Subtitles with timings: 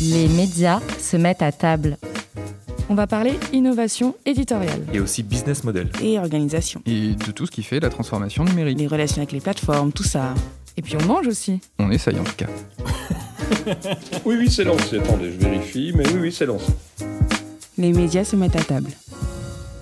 [0.00, 1.96] Les médias se mettent à table.
[2.88, 4.82] On va parler innovation éditoriale.
[4.92, 5.90] Et aussi business model.
[6.00, 6.80] Et organisation.
[6.86, 8.78] Et de tout ce qui fait la transformation numérique.
[8.78, 10.34] Les relations avec les plateformes, tout ça.
[10.76, 11.60] Et puis on mange aussi.
[11.78, 12.46] On essaye en tout cas.
[14.24, 14.98] oui, oui, c'est lancé.
[14.98, 16.72] Attendez, je vérifie, mais oui, oui, c'est lancé.
[17.76, 18.90] Les médias se mettent à table.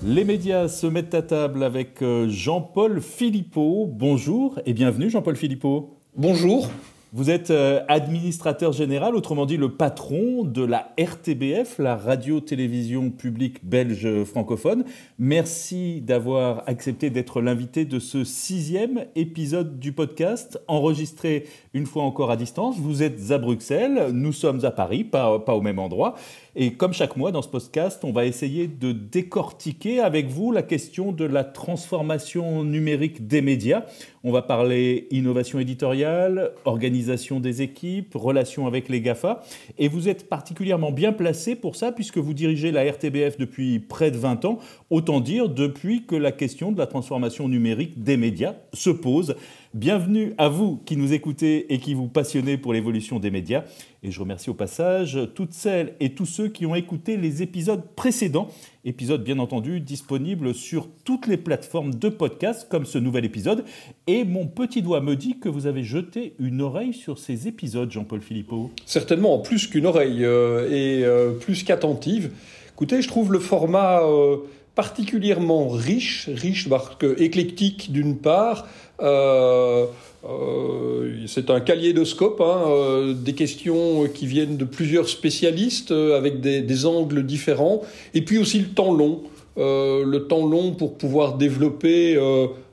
[0.09, 3.89] Les médias se mettent à table avec euh, Jean-Paul Philippot.
[3.91, 5.99] Bonjour et bienvenue Jean-Paul Philippot.
[6.15, 6.71] Bonjour.
[7.13, 13.65] Vous êtes euh, administrateur général, autrement dit le patron de la RTBF, la radio-télévision publique
[13.65, 14.85] belge francophone.
[15.19, 22.31] Merci d'avoir accepté d'être l'invité de ce sixième épisode du podcast, enregistré une fois encore
[22.31, 22.77] à distance.
[22.79, 26.15] Vous êtes à Bruxelles, nous sommes à Paris, pas, pas au même endroit.
[26.59, 30.63] Et comme chaque mois dans ce podcast, on va essayer de décortiquer avec vous la
[30.63, 33.83] question de la transformation numérique des médias.
[34.25, 39.43] On va parler innovation éditoriale, organisation des équipes, relations avec les GAFA.
[39.77, 44.11] Et vous êtes particulièrement bien placé pour ça puisque vous dirigez la RTBF depuis près
[44.11, 44.59] de 20 ans,
[44.89, 49.37] autant dire depuis que la question de la transformation numérique des médias se pose.
[49.75, 53.65] Bienvenue à vous qui nous écoutez et qui vous passionnez pour l'évolution des médias.
[54.03, 57.83] Et je remercie au passage toutes celles et tous ceux qui ont écouté les épisodes
[57.97, 58.49] précédents.
[58.85, 63.65] Épisodes bien entendu disponibles sur toutes les plateformes de podcast comme ce nouvel épisode.
[64.07, 67.91] Et mon petit doigt me dit que vous avez jeté une oreille sur ces épisodes,
[67.91, 68.71] Jean-Paul Philippot.
[68.87, 72.31] Certainement, plus qu'une oreille euh, et euh, plus qu'attentive.
[72.73, 74.37] Écoutez, je trouve le format euh,
[74.77, 78.69] particulièrement riche, riche parce que éclectique d'une part,
[79.01, 79.87] euh,
[80.29, 86.87] euh, c'est un kaléidoscope, hein, euh, des questions qui viennent de plusieurs spécialistes avec des,
[86.87, 87.83] angles différents,
[88.15, 89.23] et puis aussi le temps long,
[89.57, 92.19] le temps long pour pouvoir développer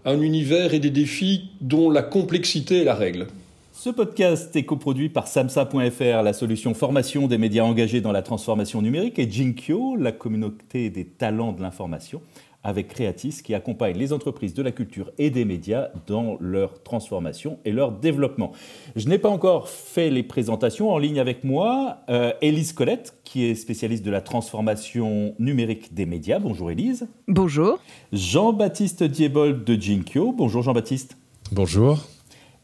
[0.04, 3.28] un univers et des défis dont la complexité est la règle.
[3.76, 8.84] Ce podcast est coproduit par samsa.fr, la solution formation des médias engagés dans la transformation
[8.84, 12.22] numérique, et Jinkyo, la communauté des talents de l'information
[12.64, 17.58] avec Creatis qui accompagne les entreprises de la culture et des médias dans leur transformation
[17.66, 18.52] et leur développement.
[18.96, 21.98] Je n'ai pas encore fait les présentations en ligne avec moi.
[22.10, 26.38] Euh, Élise Colette, qui est spécialiste de la transformation numérique des médias.
[26.38, 27.08] Bonjour Élise.
[27.28, 27.80] Bonjour.
[28.14, 30.32] Jean-Baptiste Diebold de Jinkyo.
[30.32, 31.18] Bonjour Jean-Baptiste.
[31.52, 32.00] Bonjour.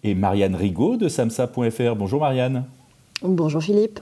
[0.04, 1.96] Et Marianne Rigaud de samsa.fr.
[1.96, 2.66] Bonjour Marianne.
[3.22, 4.00] Bonjour Philippe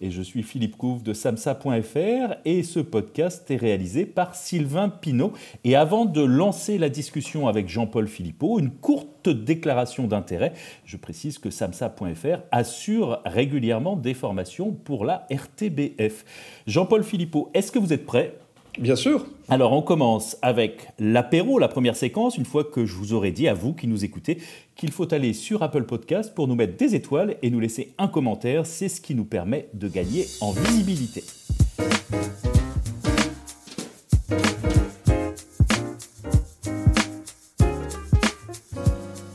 [0.00, 5.32] et je suis Philippe Couve de samsa.fr et ce podcast est réalisé par Sylvain Pinault.
[5.64, 10.52] Et avant de lancer la discussion avec Jean-Paul Philippot, une courte déclaration d'intérêt.
[10.84, 16.24] Je précise que samsa.fr assure régulièrement des formations pour la RTBF.
[16.66, 18.34] Jean-Paul Philippot, est-ce que vous êtes prêt?
[18.80, 19.26] Bien sûr.
[19.50, 23.46] Alors on commence avec l'apéro, la première séquence, une fois que je vous aurai dit
[23.46, 24.38] à vous qui nous écoutez
[24.74, 28.08] qu'il faut aller sur Apple Podcast pour nous mettre des étoiles et nous laisser un
[28.08, 31.22] commentaire, c'est ce qui nous permet de gagner en visibilité.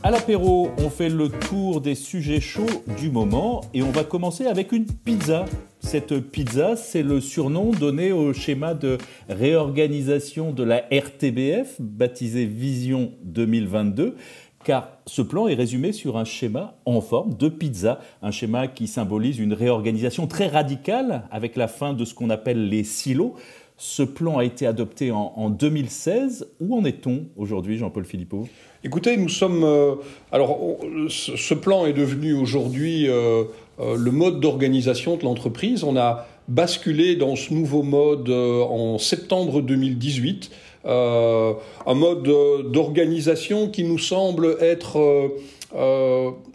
[0.06, 4.46] À l'apéro, on fait le tour des sujets chauds du moment et on va commencer
[4.46, 5.46] avec une pizza.
[5.80, 13.14] Cette pizza, c'est le surnom donné au schéma de réorganisation de la RTBF, baptisé Vision
[13.24, 14.14] 2022
[14.62, 18.86] car ce plan est résumé sur un schéma en forme de pizza, un schéma qui
[18.86, 23.34] symbolise une réorganisation très radicale avec la fin de ce qu'on appelle les silos.
[23.78, 26.48] Ce plan a été adopté en, 2016.
[26.60, 28.48] Où en est-on aujourd'hui, Jean-Paul Philippot?
[28.86, 29.64] Écoutez, nous sommes.
[29.64, 29.96] Euh,
[30.30, 30.60] alors,
[31.08, 33.42] ce plan est devenu aujourd'hui euh,
[33.80, 35.82] euh, le mode d'organisation de l'entreprise.
[35.82, 40.52] On a basculé dans ce nouveau mode en septembre 2018.
[40.84, 42.22] un mode
[42.70, 45.32] d'organisation qui nous semble être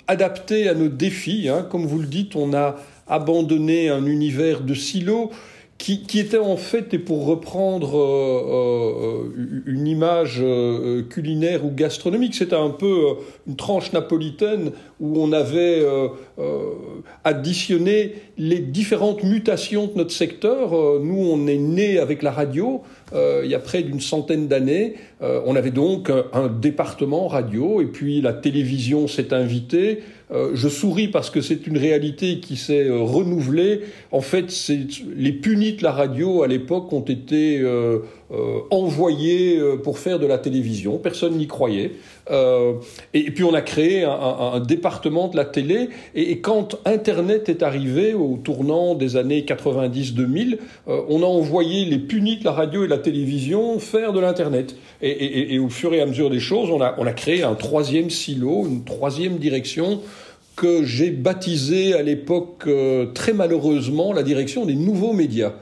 [0.08, 1.50] adapté à nos défis.
[1.50, 1.68] Hein.
[1.70, 2.78] Comme vous le dites, on a
[3.09, 5.31] abandonné un univers de silos
[5.81, 12.36] qui, était en fait, et pour reprendre euh, euh, une image euh, culinaire ou gastronomique,
[12.36, 13.16] c'était un peu
[13.47, 15.84] une tranche napolitaine où on avait
[17.23, 20.72] additionné les différentes mutations de notre secteur.
[20.99, 22.82] nous, on est né avec la radio
[23.14, 24.96] il y a près d'une centaine d'années.
[25.22, 29.99] on avait donc un département radio, et puis la télévision s'est invitée.
[30.32, 33.82] Euh, je souris parce que c'est une réalité qui s'est euh, renouvelée.
[34.11, 34.53] En fait,
[35.16, 37.61] les punis de la radio à l'époque ont été
[38.32, 40.98] euh, envoyés pour faire de la télévision.
[40.98, 41.92] Personne n'y croyait.
[43.14, 45.90] et, puis on a créé un, département de la télé.
[46.16, 50.58] Et, quand Internet est arrivé au tournant des années 90-2000,
[50.88, 54.76] on a envoyé les punis de la radio et de la télévision faire de l'Internet.
[55.02, 58.10] Et, au fur et à mesure des choses, on a, on a créé un troisième
[58.10, 60.02] silo, une troisième direction
[60.56, 65.54] que j'ai baptisé à l'époque euh, très malheureusement la direction des nouveaux médias.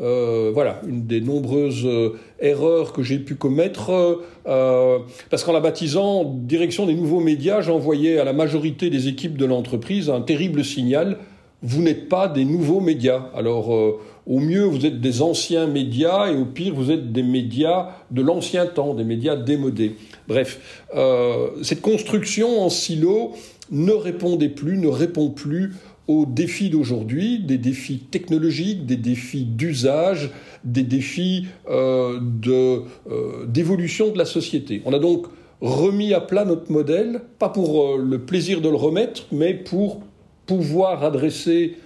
[0.00, 6.24] Euh, voilà, une des nombreuses euh, erreurs que j'ai pu commettre, parce qu'en la baptisant
[6.24, 11.18] direction des nouveaux médias, j'envoyais à la majorité des équipes de l'entreprise un terrible signal,
[11.62, 13.30] vous n'êtes pas des nouveaux médias.
[13.34, 17.88] Alors, au mieux, vous êtes des anciens médias, et au pire, vous êtes des médias
[18.10, 19.96] de l'ancien temps, des médias démodés.
[20.28, 20.86] Bref,
[21.62, 23.32] cette construction en silo,
[23.70, 25.74] ne répondait plus, ne répond plus
[26.08, 30.30] aux défis d'aujourd'hui, des défis technologiques, des défis d'usage,
[30.64, 32.18] des défis euh,
[32.48, 34.80] euh, d'évolution de, la société.
[34.86, 35.26] On a donc
[35.60, 40.00] remis à plat notre modèle, pas pour euh, le plaisir de le remettre, mais pour
[40.46, 41.76] pouvoir adresser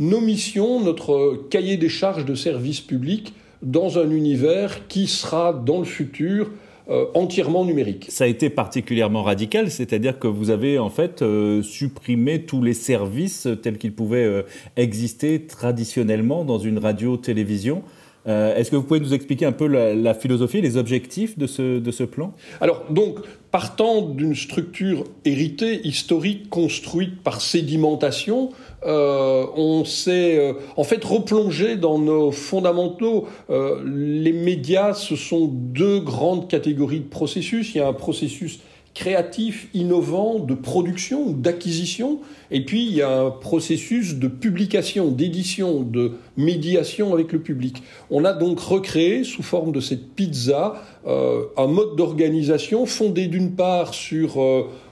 [0.00, 3.32] nos missions, notre cahier des charges de service public
[3.62, 6.50] dans un univers qui sera dans le futur
[6.90, 8.06] euh, entièrement numérique.
[8.08, 12.72] Ça a été particulièrement radical, c'est-à-dire que vous avez en fait euh, supprimé tous les
[12.72, 14.42] services tels qu'ils pouvaient euh,
[14.76, 17.82] exister traditionnellement dans une radio-télévision.
[18.26, 22.32] Est-ce que vous pouvez nous expliquer un peu la, philosophie, les objectifs de ce, plan?
[22.60, 23.20] Alors, donc,
[23.50, 28.50] partant d'une structure héritée, historique, construite par sédimentation,
[28.86, 33.26] euh, on s'est euh, en fait replongé dans nos fondamentaux.
[33.50, 37.74] Euh, les médias, ce sont deux grandes catégories de processus.
[37.74, 38.60] Il y a un processus
[38.98, 42.18] créatif, innovant, de production, d'acquisition,
[42.50, 47.84] et puis il y a un processus de publication, d'édition, de médiation avec le public.
[48.10, 53.94] On a donc recréé, sous forme de cette pizza, un mode d'organisation fondé d'une part
[53.94, 54.42] sur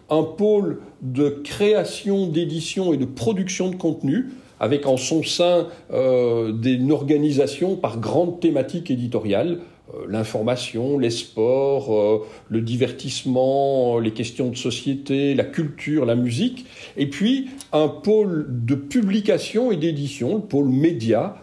[0.09, 4.31] un pôle de création, d'édition et de production de contenu,
[4.61, 9.76] avec en son sein euh, une organisation par grandes thématiques éditoriales, euh,
[10.09, 16.67] l'information, les sports, euh, le divertissement, les questions de société, la culture, la musique,
[16.97, 21.37] et puis un pôle de publication et d'édition, le pôle média,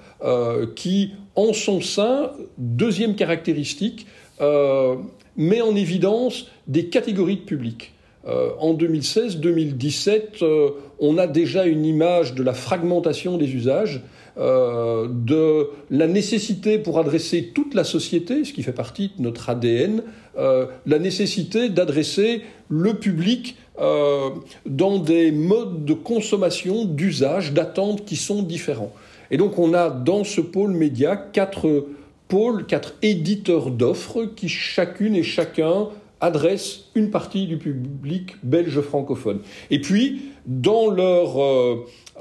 [0.77, 4.07] qui en son sein, deuxième caractéristique,
[5.35, 7.93] met en évidence des catégories de publics.
[8.25, 10.69] Euh, en 2016-2017, euh,
[10.99, 14.01] on a déjà une image de la fragmentation des usages,
[14.37, 19.49] euh, de la nécessité pour adresser toute la société, ce qui fait partie de notre
[19.49, 20.01] ADN,
[20.35, 28.91] la nécessité d'adresser le public dans des modes de consommation, d'usage, d'attente qui sont différents.
[29.29, 31.85] Et donc on a dans ce pôle média quatre
[32.27, 35.89] pôles, quatre éditeurs d'offres qui chacune et chacun
[36.23, 39.41] adressent une partie du public belge francophone.
[39.69, 41.37] Et puis, dans leur,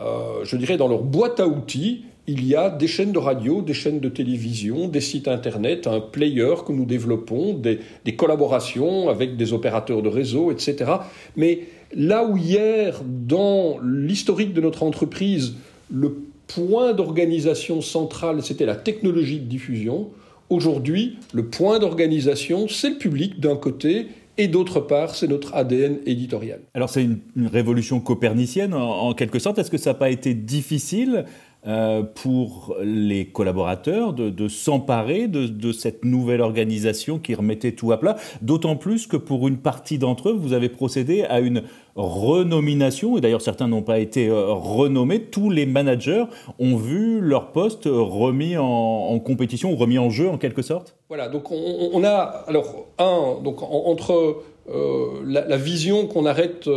[0.00, 3.62] euh, je dirais, dans leur boîte à outils, il y a des chaînes de radio,
[3.62, 9.08] des chaînes de télévision, des sites internet, un player que nous développons, des, des collaborations
[9.08, 10.92] avec des opérateurs de réseau, etc.
[11.36, 11.60] Mais
[11.94, 15.54] là où hier, dans l'historique de notre entreprise,
[15.90, 16.16] le
[16.46, 20.10] point d'organisation central, c'était la technologie de diffusion,
[20.52, 24.08] Aujourd'hui, le point d'organisation, c'est le public d'un côté
[24.42, 26.62] et d'autre part, c'est notre ADN éditorial.
[26.74, 29.60] Alors c'est une, révolution copernicienne en, quelque sorte.
[29.60, 31.26] Est-ce que ça n'a pas été difficile
[31.64, 38.16] euh, pour les collaborateurs de, s'emparer de, cette nouvelle organisation qui remettait tout à plat,
[38.40, 41.62] d'autant plus que pour une partie d'entre eux, vous avez procédé à une
[41.94, 46.24] renomination, et d'ailleurs certains n'ont pas été euh, renommés, tous les managers
[46.58, 50.96] ont vu leur poste remis en, compétition ou remis en jeu en quelque sorte?
[51.08, 56.68] Voilà, donc on, a, alors un, donc entre euh, la, vision qu'on arrête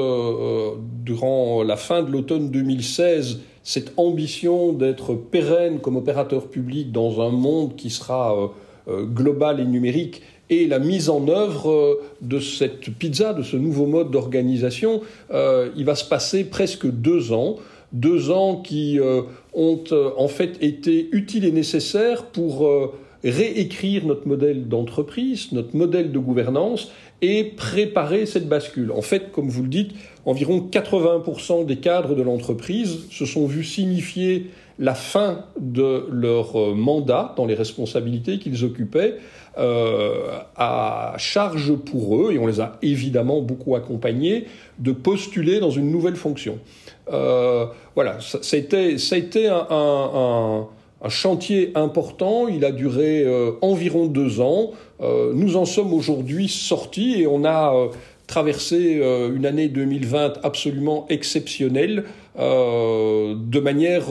[1.03, 7.31] durant la fin de l'automne 2016, cette ambition d'être pérenne comme opérateur public dans un
[7.31, 8.47] monde qui sera euh,
[8.87, 13.57] euh, global et numérique et la mise en œuvre euh, de cette pizza, de ce
[13.57, 15.01] nouveau mode d'organisation,
[15.33, 17.57] il va se passer presque deux ans.
[17.91, 18.99] Deux ans qui
[19.53, 19.83] ont
[20.17, 22.67] en fait été utiles et nécessaires pour
[23.29, 26.91] réécrire notre modèle d'entreprise, notre modèle de gouvernance
[27.21, 28.91] et préparer cette bascule.
[28.91, 29.91] En fait, comme vous le dites,
[30.25, 36.73] environ 80% des cadres de l'entreprise se sont vus signifier la fin de leur euh,
[36.73, 39.15] mandat dans les responsabilités qu'ils occupaient
[39.57, 44.47] euh, à charge pour eux, et on les a évidemment beaucoup accompagnés,
[44.79, 46.59] de postuler dans une nouvelle fonction.
[47.11, 47.65] Euh,
[47.95, 50.67] voilà, ça, a été, ça a été un,
[51.09, 52.47] chantier important.
[52.47, 53.25] Il a duré
[53.61, 54.71] environ deux ans.
[55.01, 57.89] nous en sommes aujourd'hui sortis et on a
[58.27, 59.01] traversé
[59.35, 62.05] une année 2020 absolument exceptionnelle
[62.37, 64.05] de manière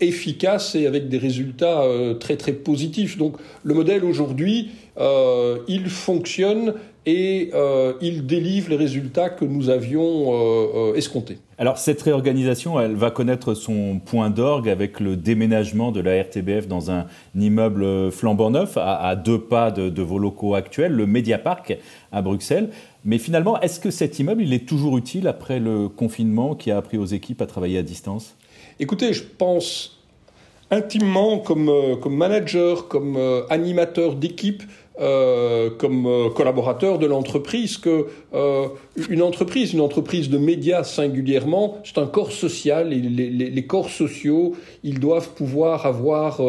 [0.00, 1.84] efficace et avec des résultats
[2.18, 3.16] très très positifs.
[3.16, 6.74] Donc le modèle aujourd'hui, il fonctionne
[7.06, 11.38] et euh, il délivre les résultats que nous avions euh, euh, escomptés.
[11.56, 16.66] Alors cette réorganisation, elle va connaître son point d'orgue avec le déménagement de la RTBF
[16.66, 21.78] dans un immeuble flambant neuf à, deux pas de, vos locaux actuels, le Mediapark
[22.10, 22.70] à Bruxelles.
[23.04, 26.76] Mais finalement, est-ce que cet immeuble, il est toujours utile après le confinement qui a
[26.76, 28.34] appris aux équipes à travailler à distance?
[28.80, 30.02] Écoutez, je pense
[30.72, 31.70] intimement comme,
[32.02, 33.16] comme manager, comme
[33.48, 34.64] animateur d'équipe,
[34.98, 38.68] euh, comme euh, collaborateur de l'entreprise que euh,
[39.10, 43.66] une entreprise, une entreprise de médias singulièrement, c'est un corps social et les, les, les,
[43.66, 46.40] corps sociaux, ils doivent pouvoir avoir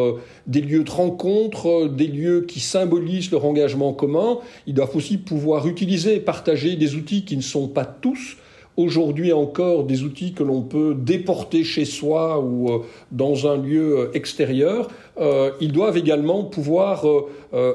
[0.46, 4.38] des lieux de rencontre, des lieux qui symbolisent leur engagement commun.
[4.66, 8.38] Ils doivent aussi pouvoir utiliser partager des outils qui ne sont pas tous
[8.78, 12.78] aujourd'hui encore des outils que l'on peut déporter chez soi ou euh,
[13.10, 14.88] dans un lieu euh, extérieur,
[15.20, 17.04] euh, ils doivent également pouvoir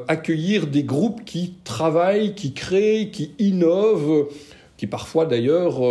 [0.08, 4.28] accueillir des groupes qui travaillent, qui créent, qui innovent,
[4.78, 5.82] qui parfois d'ailleurs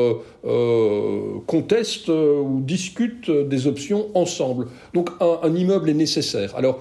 [1.47, 4.69] contestent ou discutent des options ensemble.
[4.95, 6.54] Donc un, immeuble est nécessaire.
[6.57, 6.81] Alors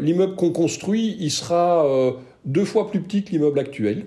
[0.00, 1.86] l'immeuble qu'on construit, il sera
[2.44, 4.06] deux fois plus petit que l'immeuble actuel.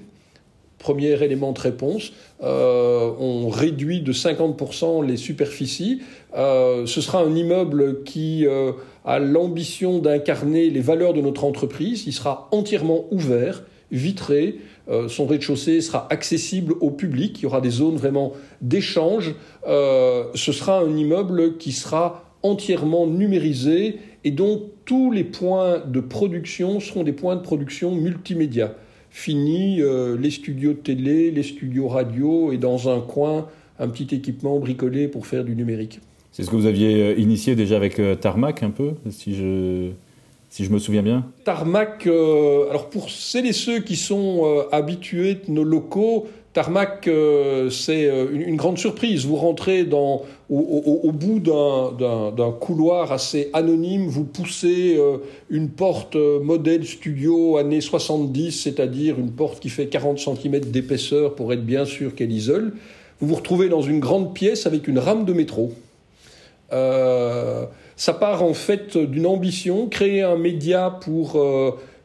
[0.81, 2.11] Premier élément de réponse,
[2.41, 6.01] euh, on réduit de 50% les superficies.
[6.35, 8.71] Euh, ce sera un immeuble qui euh,
[9.05, 12.05] a l'ambition d'incarner les valeurs de notre entreprise.
[12.07, 14.57] Il sera entièrement ouvert, vitré.
[15.07, 17.39] son rez-de-chaussée sera accessible au public.
[17.39, 19.35] Il y aura des zones vraiment d'échange.
[19.65, 26.79] ce sera un immeuble qui sera entièrement numérisé et dont tous les points de production
[26.79, 28.75] seront des points de production multimédia
[29.11, 34.15] fini euh, les studios de télé, les studios radio et dans un coin un petit
[34.15, 35.99] équipement bricolé pour faire du numérique.
[36.31, 39.89] C'est ce que vous aviez euh, initié déjà avec euh, Tarmac un peu, si je,
[40.49, 45.51] si je me souviens bien Tarmac, alors pour celles et ceux qui sont habitués de
[45.51, 49.25] nos locaux, Tarmac, euh, c'est euh, une, grande surprise.
[49.25, 49.87] Vous rentrez
[50.49, 58.51] au, bout d'un couloir assez anonyme, vous poussez euh, une porte modèle studio années 70,
[58.51, 62.73] c'est-à-dire une porte qui fait 40 cm d'épaisseur pour être bien sûr qu'elle isole.
[63.21, 65.71] Vous vous retrouvez dans une grande pièce avec une rame de métro.
[66.69, 71.41] ça part en fait d'une ambition, créer un média pour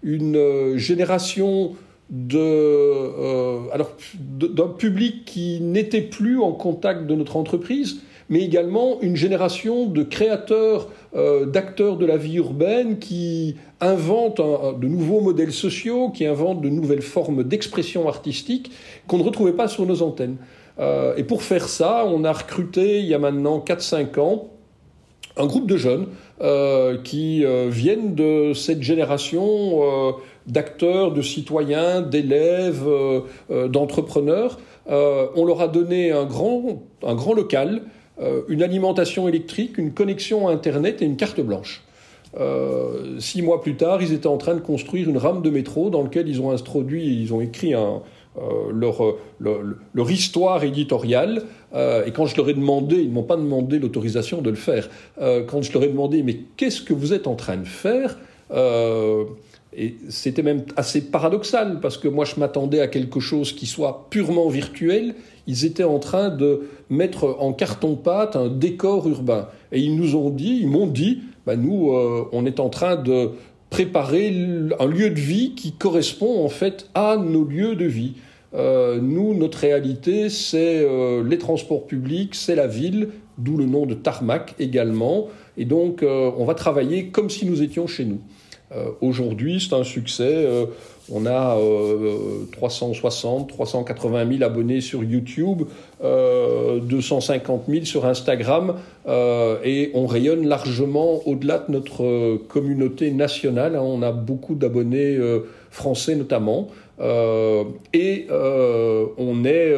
[0.02, 1.74] une génération
[2.10, 9.00] de, euh, alors, d'un public qui n'était plus en contact de notre entreprise, mais également
[9.02, 15.52] une génération de créateurs, euh, d'acteurs de la vie urbaine qui inventent de nouveaux modèles
[15.52, 18.70] sociaux, qui inventent de nouvelles formes d'expression artistique
[19.06, 20.36] qu'on ne retrouvait pas sur nos antennes.
[20.78, 24.50] Euh, et pour faire ça, on a recruté il y a maintenant 4-5 ans
[25.36, 26.06] un groupe de jeunes
[26.40, 29.42] euh, qui euh, viennent de cette génération
[29.82, 30.12] euh,
[30.46, 32.86] d'acteurs, de citoyens, d'élèves,
[33.50, 34.58] d'entrepreneurs.
[34.88, 37.82] on leur a donné un grand, un grand local,
[38.48, 41.82] une alimentation électrique, une connexion à Internet et une carte blanche.
[43.18, 46.02] six mois plus tard, ils étaient en train de construire une rame de métro dans
[46.02, 47.74] laquelle ils ont introduit, ils ont écrit
[48.38, 48.70] euh,
[49.94, 51.42] leur, histoire éditoriale.
[51.74, 54.56] Euh, et quand je leur ai demandé, ils ne m'ont pas demandé l'autorisation de le
[54.56, 57.66] faire, euh, quand je leur ai demandé, mais qu'est-ce que vous êtes en train de
[57.66, 58.18] faire?
[59.76, 64.06] Et c'était même assez paradoxal parce que moi je m'attendais à quelque chose qui soit
[64.10, 65.14] purement virtuel.
[65.46, 69.48] Ils étaient en train de mettre en carton-pâte un décor urbain.
[69.72, 71.92] Et ils nous ont dit, ils m'ont dit, bah nous,
[72.32, 73.32] on est en train de
[73.70, 74.28] préparer
[74.78, 78.14] un lieu de vie qui correspond en fait à nos lieux de vie.
[78.54, 83.84] Euh, nous, notre réalité, c'est euh, les transports publics, c'est la ville, d'où le nom
[83.86, 85.28] de tarmac également.
[85.58, 88.20] Et donc, euh, on va travailler comme si nous étions chez nous.
[89.00, 90.46] Aujourd'hui, c'est un succès.
[91.12, 91.56] on a
[92.52, 95.62] 360, 380 000 abonnés sur YouTube,
[96.02, 98.74] 250 000 sur Instagram,
[99.64, 103.76] et on rayonne largement au-delà de notre communauté nationale.
[103.76, 103.82] Hein.
[103.82, 105.16] On a beaucoup d'abonnés
[105.70, 106.68] français notamment.
[106.98, 109.74] Euh, et euh, on est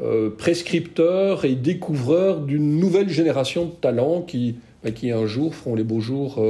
[0.00, 5.74] euh, prescripteur et découvreur d'une nouvelle génération de talents qui, bah, qui un jour feront
[5.74, 6.42] les beaux jours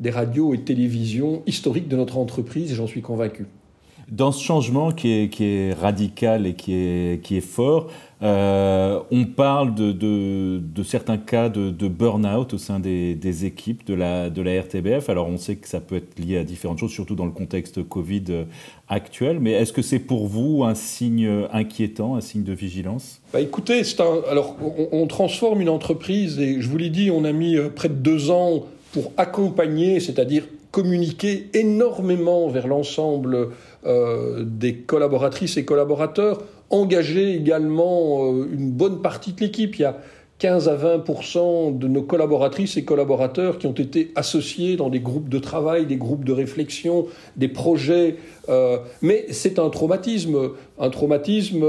[0.00, 3.46] des radios et télévisions historiques de notre entreprise, et j'en suis convaincu.
[4.10, 7.92] Dans ce changement qui est, qui est radical et qui est, qui est fort,
[8.22, 13.86] euh, on parle de, de, certains cas de, de burn-out au sein des, des, équipes
[13.86, 15.08] de la, de la RTBF.
[15.08, 17.84] Alors on sait que ça peut être lié à différentes choses, surtout dans le contexte
[17.88, 18.44] Covid euh,
[18.88, 23.20] actuel, mais est-ce que c'est pour vous un signe inquiétant, un signe de vigilance?
[23.32, 27.24] Bah Écoutez, un, alors on, on, transforme une entreprise et je vous l'ai dit, on
[27.24, 33.48] a mis euh, près de deux ans pour accompagner, c'est-à-dire communiquer énormément vers l'ensemble
[33.86, 39.82] euh, des collaboratrices et collaborateurs, engager également euh, une bonne partie de l'équipe.
[40.40, 45.28] 15 à 20 de nos collaboratrices et collaborateurs qui ont été associés dans des groupes
[45.28, 47.06] de travail, des groupes de réflexion,
[47.36, 48.16] des projets.
[48.48, 51.64] Euh, mais c'est un traumatisme, un traumatisme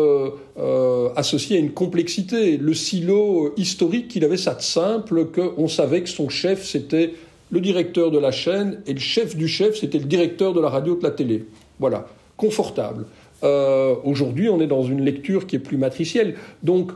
[1.16, 2.58] associé à une complexité.
[2.58, 7.14] Le silo historique, il avait ça de simple qu'on savait que son chef, c'était
[7.52, 10.70] le directeur de la chaîne, et le chef du chef, c'était le directeur de la
[10.70, 11.46] radio de la télé.
[11.80, 13.06] Voilà, confortable.
[13.44, 16.36] Euh, aujourd'hui, on est dans une lecture qui est plus matricielle.
[16.64, 16.92] Donc,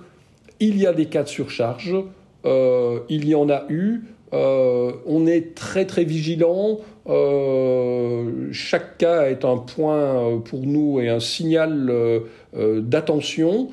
[0.68, 1.96] il y a des cas de surcharge,
[2.46, 4.02] euh, il y en a eu.
[4.34, 6.80] Euh, on est très très vigilant.
[8.52, 11.92] chaque cas est un point pour nous et un signal
[12.54, 13.70] d'attention.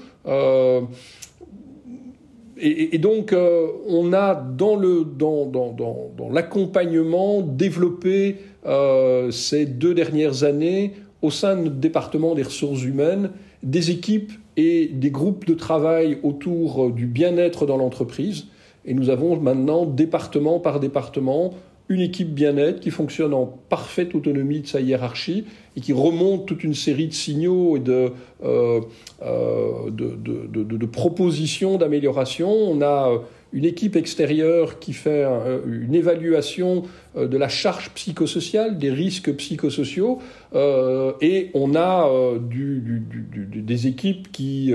[2.64, 9.94] Et, donc, euh, on a dans, le, dans, dans, dans, l'accompagnement développé euh, ces deux
[9.94, 13.30] dernières années au sein de notre département des ressources humaines
[13.64, 18.46] des équipes et des groupes de travail autour du bien-être dans l'entreprise.
[18.84, 21.54] Et nous avons maintenant, département par département,
[21.88, 25.44] une équipe bien-être qui fonctionne en parfaite autonomie de sa hiérarchie
[25.76, 28.10] et qui remonte toute une série de signaux et de,
[28.44, 28.80] euh,
[29.22, 32.50] euh, de, propositions d'amélioration.
[32.50, 33.18] On a euh,
[33.52, 35.24] une équipe extérieure qui fait
[35.66, 36.84] une évaluation
[37.16, 40.20] de la charge psychosociale, des risques psychosociaux,
[40.54, 42.08] et on a
[42.48, 44.72] des équipes qui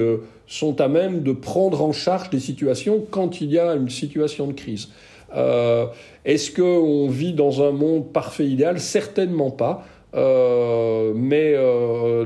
[0.47, 4.47] sont à même de prendre en charge des situations quand il y a une situation
[4.47, 4.89] de crise.
[5.35, 5.85] Euh,
[6.25, 8.79] est-ce qu'on vit dans un monde parfait idéal?
[8.79, 9.85] Certainement pas.
[10.15, 12.25] Euh, mais euh,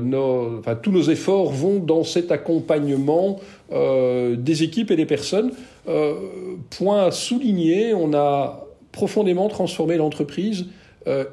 [0.82, 3.40] tous nos efforts vont dans cet accompagnement
[3.70, 5.50] des équipes et des personnes.
[5.84, 10.66] Point à souligner, on a profondément transformé l'entreprise.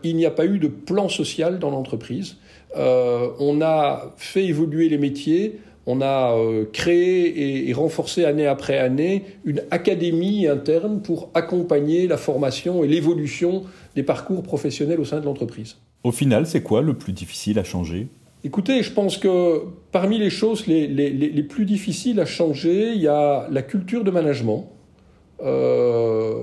[0.03, 2.37] il n'y a pas eu de plan social dans l'entreprise.
[2.75, 5.59] on a fait évoluer les métiers
[5.91, 12.17] on a euh, créé et, renforcé année après année une académie interne pour accompagner la
[12.17, 13.63] formation et l'évolution
[13.95, 15.77] des parcours professionnels au sein de l'entreprise.
[16.03, 18.07] Au final, c'est quoi le plus difficile à changer?
[18.45, 23.47] Écoutez, je pense que parmi les choses les, plus difficiles à changer, il y a
[23.51, 24.69] la culture de management.
[25.43, 26.33] Euh,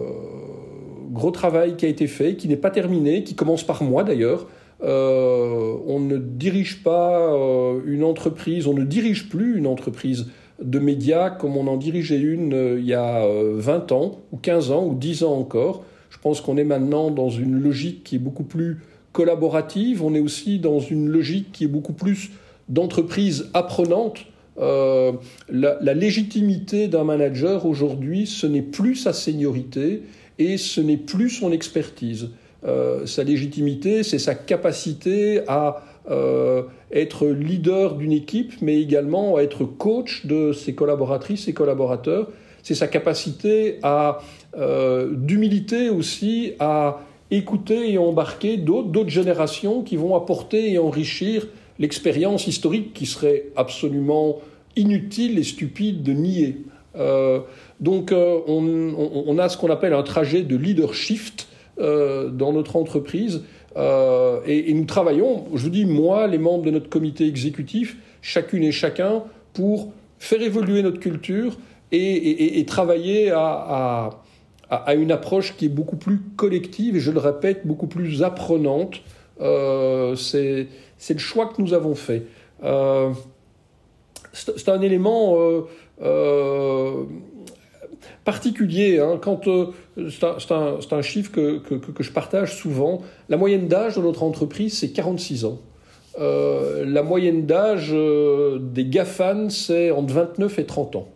[1.11, 4.47] gros travail qui a été fait, qui n'est pas terminé, qui commence par moi d'ailleurs,
[4.83, 10.27] euh, on ne dirige pas euh, une entreprise, on ne dirige plus une entreprise
[10.63, 14.85] de médias comme on en dirigeait une il y a 20 ans, ou 15 ans,
[14.85, 15.83] ou 10 ans encore.
[16.11, 18.81] Je pense qu'on est maintenant dans une logique qui est beaucoup plus
[19.17, 22.33] collaborative, on est aussi dans une logique qui est beaucoup plus
[22.69, 24.27] d'entreprise apprenante.
[24.59, 30.03] la, légitimité d'un manager aujourd'hui, ce n'est plus sa seniorité
[30.39, 32.29] et ce n'est plus son expertise.
[32.67, 39.43] Euh, sa légitimité, c'est sa capacité à euh, être leader d'une équipe, mais également à
[39.43, 42.29] être coach de ses collaboratrices et collaborateurs.
[42.63, 44.19] C'est sa capacité à
[44.59, 51.47] euh, d'humilité aussi à écouter et embarquer d'autres générations qui vont apporter et enrichir
[51.79, 54.39] l'expérience historique qui serait absolument
[54.77, 56.57] inutile et stupide de nier.
[57.81, 61.43] donc on, on, a ce qu'on appelle un trajet de leadership
[61.79, 63.43] euh, dans notre entreprise.
[63.77, 68.63] Euh, et, nous travaillons, je vous dis, moi, les membres de notre comité exécutif, chacune
[68.63, 71.59] et chacun, pour faire évoluer notre culture
[71.93, 74.23] et, travailler à,
[74.71, 79.03] une approche qui est beaucoup plus collective et, je le répète, beaucoup plus apprenante.
[79.41, 80.69] Euh, c'est
[81.11, 82.25] le choix que nous avons fait.
[84.33, 85.37] c'est un élément
[88.27, 88.99] particulier.
[88.99, 89.67] Hein, euh,
[90.11, 93.01] c'est un, un, chiffre que, que, que, je partage souvent.
[93.31, 95.59] La moyenne d'âge de notre entreprise, c'est 46 ans.
[96.19, 101.09] Euh, la moyenne d'âge euh, des GAFAN, c'est entre 29 et 30 ans.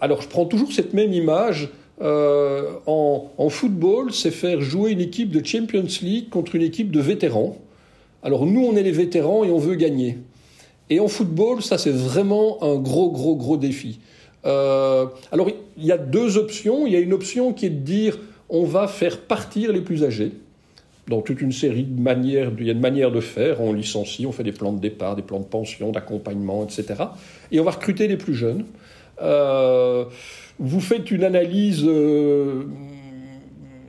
[0.00, 1.68] Alors, je prends toujours cette même image.
[2.00, 7.00] En, en, football, c'est faire jouer une équipe de Champions League contre une équipe de
[7.00, 7.56] vétérans.
[8.22, 10.18] Alors, nous, on est les vétérans et on veut gagner.
[10.90, 14.00] Et en football, ça, c'est vraiment un gros, gros, gros défi.
[14.46, 16.86] Euh, alors, il y a deux options.
[16.86, 18.18] Il y a une option qui est de dire
[18.48, 20.32] on va faire partir les plus âgés.
[21.06, 22.52] dans toute une série de manières.
[22.58, 23.62] Il y a une manière de faire.
[23.62, 27.02] On licencie, on fait des plans de départ, des plans de pension, d'accompagnement, etc.
[27.50, 28.66] Et on va recruter les plus jeunes.
[29.22, 30.04] Euh,
[30.58, 32.64] vous faites une analyse euh,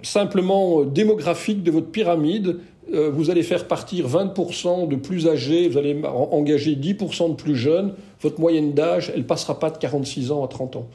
[0.03, 2.57] simplement démographique de votre pyramide.
[2.93, 7.55] Euh, vous allez faire partir 20% de plus âgés, vous allez engager 10% de plus
[7.55, 7.93] jeunes.
[8.21, 10.87] Votre moyenne d'âge, elle passera pas de 46 ans à 30 ans.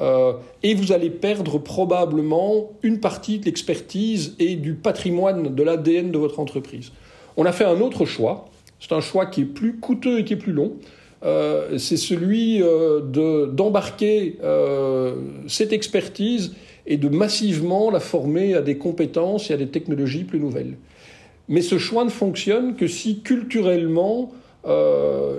[0.00, 6.10] Euh, et vous allez perdre probablement une partie de l'expertise et du patrimoine de l'ADN
[6.10, 6.92] de votre entreprise.
[7.36, 8.46] On a fait un autre choix.
[8.78, 10.72] C'est un choix qui est plus coûteux et qui est plus long.
[11.24, 13.00] Euh, c'est celui euh,
[13.46, 14.38] d'embarquer
[15.48, 16.54] cette expertise
[16.86, 20.76] et de massivement la former à des compétences et à des technologies plus nouvelles.
[21.48, 24.32] Mais ce choix ne fonctionne que si culturellement,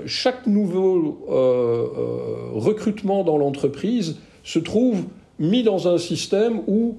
[0.06, 1.20] chaque nouveau
[2.54, 5.04] recrutement dans l'entreprise se trouve
[5.40, 6.96] mis dans un système où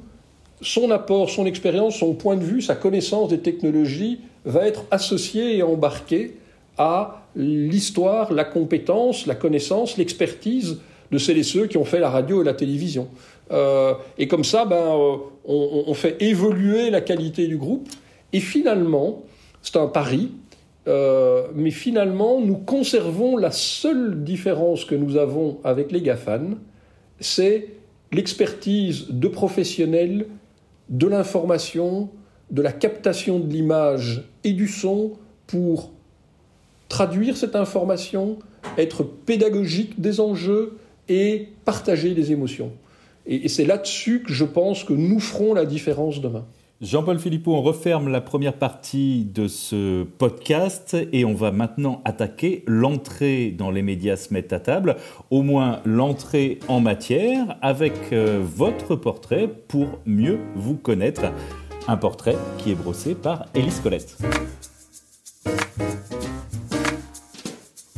[0.61, 5.57] son apport, son expérience, son point de vue, sa connaissance des technologies va être associé
[5.57, 6.37] et embarqué
[6.77, 10.79] à l'histoire, la compétence, la connaissance, l'expertise
[11.11, 13.09] de celles et ceux qui ont fait la radio et la télévision.
[13.51, 17.89] Euh, et comme ça, ben, euh, on, fait évoluer la qualité du groupe.
[18.33, 19.25] Et finalement,
[19.63, 20.33] c'est un pari,
[20.87, 26.57] euh, mais finalement, nous conservons la seule différence que nous avons avec les GAFAN,
[27.21, 27.69] c'est
[28.13, 30.27] l'expertise de professionnels
[30.89, 32.11] de l'information,
[32.51, 35.13] de la captation de l'image et du son
[35.47, 35.93] pour
[36.89, 38.39] traduire cette information,
[38.77, 42.73] être pédagogique des enjeux et partager les émotions.
[43.27, 46.45] Et, c'est là-dessus que je pense que nous ferons la différence demain.
[46.81, 52.63] Jean-Paul Philippot, on referme la première partie de ce podcast et on va maintenant attaquer
[52.69, 54.97] l'entrée dans les médias se mettent à table,
[55.31, 61.23] au moins l'entrée en matière, avec euh, votre portrait pour mieux vous connaître.
[61.89, 64.17] Un portrait qui est brossé par Élise Colette.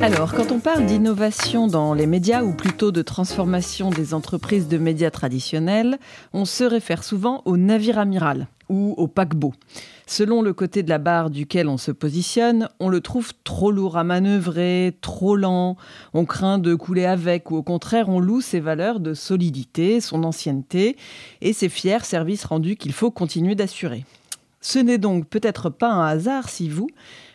[0.02, 4.78] Alors, quand on parle d'innovation dans les médias, ou plutôt de transformation des entreprises de
[4.78, 5.98] médias traditionnels,
[6.32, 9.52] on se réfère souvent au navire amiral ou au paquebot.
[10.06, 13.98] Selon le côté de la barre duquel on se positionne, on le trouve trop lourd
[13.98, 15.76] à manœuvrer, trop lent,
[16.14, 20.24] on craint de couler avec, ou au contraire, on loue ses valeurs de solidité, son
[20.24, 20.96] ancienneté
[21.42, 24.06] et ses fiers services rendus qu'il faut continuer d'assurer.
[24.62, 26.88] Ce n'est donc peut-être pas un hasard si vous,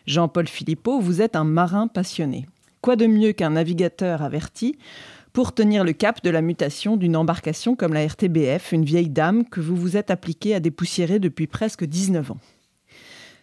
[0.08, 2.47] Jean-Paul Philippot, vous êtes un marin passionné.
[2.86, 4.78] Quoi de mieux qu'un navigateur averti
[5.34, 9.43] pour tenir le cap de la mutation d'une embarcation comme la RTBF, une vieille dame
[9.43, 12.38] que vous vous êtes appliqué à dépoussiérer depuis presque 19 ans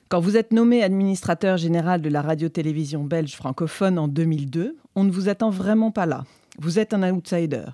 [0.09, 5.11] Quand vous êtes nommé administrateur général de la radio-télévision belge francophone en 2002, on ne
[5.11, 6.23] vous attend vraiment pas là.
[6.61, 7.65] Vous êtes un outsider.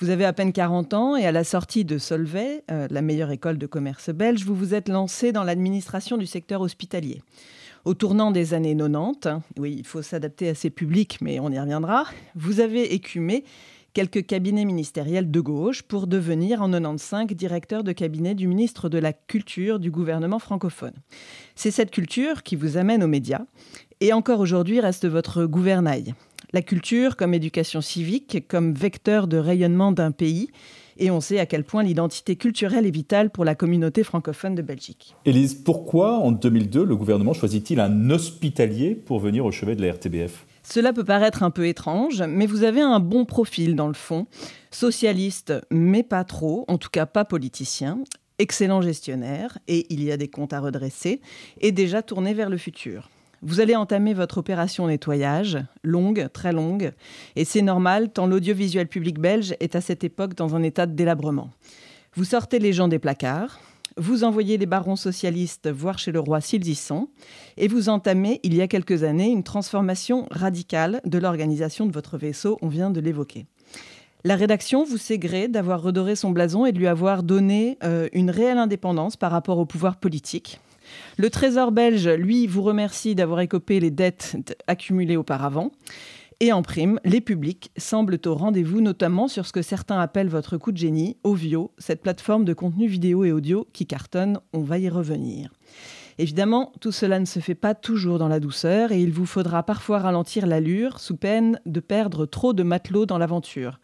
[0.00, 3.30] Vous avez à peine 40 ans et à la sortie de Solvay, euh, la meilleure
[3.30, 7.22] école de commerce belge, vous vous êtes lancé dans l'administration du secteur hospitalier.
[7.86, 11.60] Au tournant des années 90, oui, il faut s'adapter à ces publics, mais on y
[11.60, 13.44] reviendra, vous avez écumé
[13.92, 18.98] quelques cabinets ministériels de gauche pour devenir en 95 directeur de cabinet du ministre de
[18.98, 20.94] la Culture du gouvernement francophone.
[21.54, 23.42] C'est cette culture qui vous amène aux médias
[24.00, 26.12] et encore aujourd'hui reste votre gouvernail.
[26.52, 30.50] La culture comme éducation civique, comme vecteur de rayonnement d'un pays
[30.98, 34.62] et on sait à quel point l'identité culturelle est vitale pour la communauté francophone de
[34.62, 35.14] Belgique.
[35.24, 39.92] Élise, pourquoi en 2002 le gouvernement choisit-il un hospitalier pour venir au chevet de la
[39.92, 43.94] RTBF cela peut paraître un peu étrange, mais vous avez un bon profil dans le
[43.94, 44.26] fond.
[44.72, 48.00] Socialiste, mais pas trop, en tout cas pas politicien,
[48.40, 51.20] excellent gestionnaire, et il y a des comptes à redresser,
[51.60, 53.10] et déjà tourné vers le futur.
[53.42, 56.92] Vous allez entamer votre opération nettoyage, longue, très longue,
[57.36, 60.94] et c'est normal tant l'audiovisuel public belge est à cette époque dans un état de
[60.94, 61.50] délabrement.
[62.14, 63.60] Vous sortez les gens des placards,
[63.98, 67.08] vous envoyez les barons socialistes voir chez le roi s'ils y sont,
[67.56, 72.18] et vous entamez, il y a quelques années, une transformation radicale de l'organisation de votre
[72.18, 73.46] vaisseau, on vient de l'évoquer.
[74.24, 78.08] La rédaction vous sait gré d'avoir redoré son blason et de lui avoir donné euh,
[78.12, 80.58] une réelle indépendance par rapport au pouvoir politique.
[81.16, 85.72] Le Trésor belge, lui, vous remercie d'avoir écopé les dettes accumulées auparavant.
[86.40, 90.58] Et en prime, les publics semblent au rendez-vous, notamment sur ce que certains appellent votre
[90.58, 94.40] coup de génie, Ovio, cette plateforme de contenu vidéo et audio qui cartonne.
[94.52, 95.50] On va y revenir.
[96.18, 99.62] Évidemment, tout cela ne se fait pas toujours dans la douceur et il vous faudra
[99.62, 103.80] parfois ralentir l'allure sous peine de perdre trop de matelots dans l'aventure.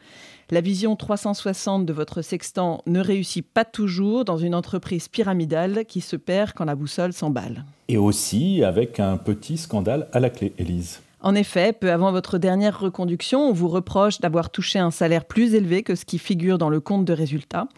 [0.52, 6.02] La vision 360 de votre sextant ne réussit pas toujours dans une entreprise pyramidale qui
[6.02, 7.64] se perd quand la boussole s'emballe.
[7.88, 11.00] Et aussi avec un petit scandale à la clé, Élise.
[11.24, 15.54] En effet, peu avant votre dernière reconduction, on vous reproche d'avoir touché un salaire plus
[15.54, 17.68] élevé que ce qui figure dans le compte de résultat.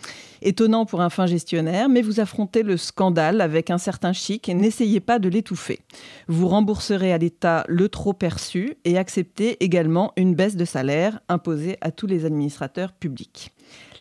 [0.41, 4.55] Étonnant pour un fin gestionnaire, mais vous affrontez le scandale avec un certain chic et
[4.55, 5.81] n'essayez pas de l'étouffer.
[6.27, 11.77] Vous rembourserez à l'État le trop perçu et acceptez également une baisse de salaire imposée
[11.83, 13.53] à tous les administrateurs publics.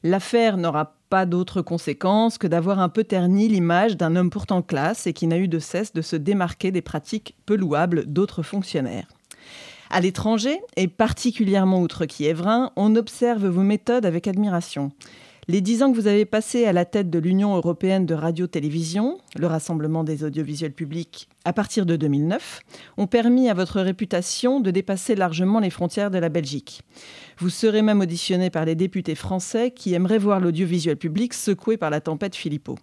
[0.03, 5.05] L'affaire n'aura pas d'autre conséquence que d'avoir un peu terni l'image d'un homme pourtant classe
[5.05, 9.07] et qui n'a eu de cesse de se démarquer des pratiques peu louables d'autres fonctionnaires.
[9.95, 14.91] À l'étranger, et particulièrement outre-Kiévrin, on observe vos méthodes avec admiration.
[15.47, 19.19] Les dix ans que vous avez passés à la tête de l'Union européenne de radio-télévision,
[19.37, 22.61] le rassemblement des audiovisuels publics, à partir de 2009,
[22.97, 26.81] ont permis à votre réputation de dépasser largement les frontières de la Belgique.
[27.37, 31.91] Vous serez même auditionné par les députés français qui aimeraient voir l'audiovisuel public secoué par
[31.91, 32.79] la tempête Philippot.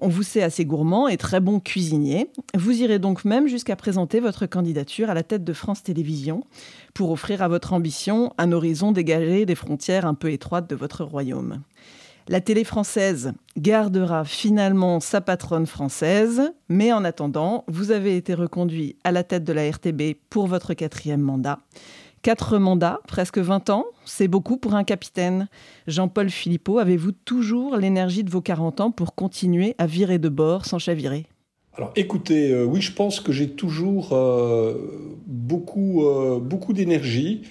[0.00, 2.30] On vous sait assez gourmand et très bon cuisinier.
[2.54, 6.44] Vous irez donc même jusqu'à présenter votre candidature à la tête de France Télévisions
[6.94, 11.02] pour offrir à votre ambition un horizon dégagé des frontières un peu étroites de votre
[11.02, 11.62] royaume.
[12.28, 18.96] La télé française gardera finalement sa patronne française, mais en attendant, vous avez été reconduit
[19.02, 21.58] à la tête de la RTB pour votre quatrième mandat.
[22.22, 25.48] Quatre mandats, presque 20 ans, c'est beaucoup pour un capitaine.
[25.86, 30.66] Jean-Paul Philippot, avez-vous toujours l'énergie de vos 40 ans pour continuer à virer de bord
[30.66, 31.26] sans chavirer?
[31.74, 34.74] Alors écoutez, euh, oui, je pense que j'ai toujours euh,
[35.26, 37.42] beaucoup, euh, beaucoup d'énergie.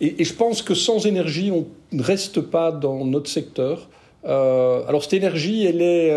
[0.00, 3.90] Et, je pense que sans énergie, on ne reste pas dans notre secteur.
[4.24, 6.08] alors cette énergie, elle est,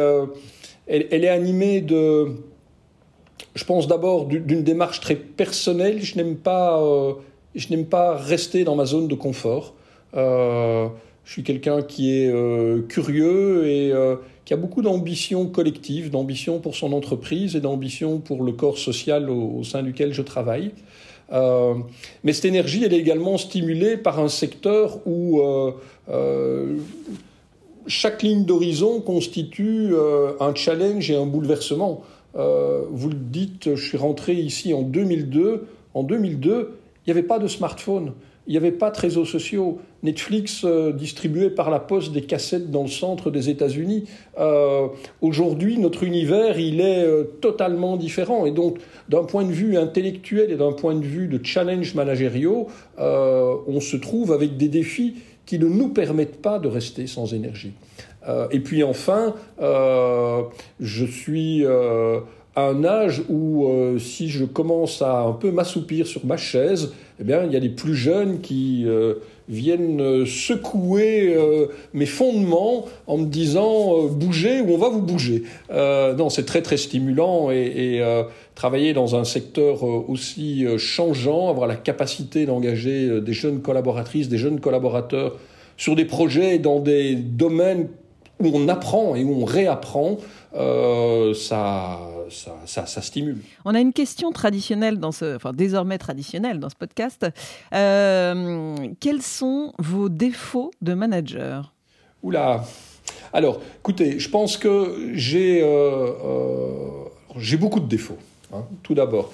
[0.88, 2.32] elle est animée de,
[3.58, 6.04] je pense d'abord d'une démarche très personnelle.
[6.04, 7.14] Je n'aime pas, euh,
[7.56, 9.74] je n'aime pas rester dans ma zone de confort.
[10.16, 10.88] Euh,
[11.26, 13.92] je suis quelqu'un qui est euh, curieux et
[14.46, 19.30] qui a beaucoup d'ambition collective, d'ambition pour son entreprise et d'ambition pour le corps social
[19.30, 20.72] au, sein duquel je travaille.
[21.32, 25.42] mais cette énergie, elle est également stimulée par un secteur où
[27.88, 29.94] chaque ligne d'horizon constitue
[30.40, 32.04] un challenge et un bouleversement.
[32.38, 35.66] Euh, vous le dites, je suis rentré ici en 2002.
[35.94, 36.74] En 2002,
[37.06, 38.14] il n'y avait pas de smartphone,
[38.46, 39.80] il n'y avait pas de réseaux sociaux.
[40.04, 44.06] Netflix euh, distribuait par la poste des cassettes dans le centre des États-Unis.
[44.40, 44.88] Euh,
[45.22, 47.06] aujourd'hui, notre univers, il est
[47.42, 48.46] totalement différent.
[48.46, 48.78] Et donc,
[49.10, 53.98] d'un point de vue intellectuel et d'un point de vue de challenge managériaux, on se
[53.98, 55.16] trouve avec des défis
[55.48, 57.72] qui ne nous permettent pas de rester sans énergie.
[58.28, 60.44] Euh, et puis enfin, euh,
[60.80, 62.20] je suis euh,
[62.56, 63.68] à un âge où
[64.00, 67.60] si je commence à un peu m'assoupir sur ma chaise, eh bien, il y a
[67.60, 68.84] les plus jeunes qui
[69.48, 71.38] viennent secouer
[71.94, 75.44] mes fondements en me disant bougez ou on va vous bouger.
[75.70, 78.24] non, c'est très très stimulant et, et
[78.56, 84.60] travailler dans un secteur aussi changeant, avoir la capacité d'engager des jeunes collaboratrices, des jeunes
[84.60, 85.38] collaborateurs
[85.78, 87.88] sur des projets dans des domaines
[88.40, 90.18] où on apprend et où on réapprend,
[90.56, 92.00] euh, ça,
[92.66, 93.38] ça, ça, stimule.
[93.66, 97.26] On a une question traditionnelle, dans ce, enfin désormais traditionnelle dans ce podcast.
[97.74, 101.74] Euh, quels sont vos défauts de manager?
[102.24, 102.64] Oula
[103.34, 106.12] Alors, écoutez, je pense que j'ai euh,
[107.38, 108.18] j'ai beaucoup de défauts.
[108.54, 109.34] Hein, tout d'abord.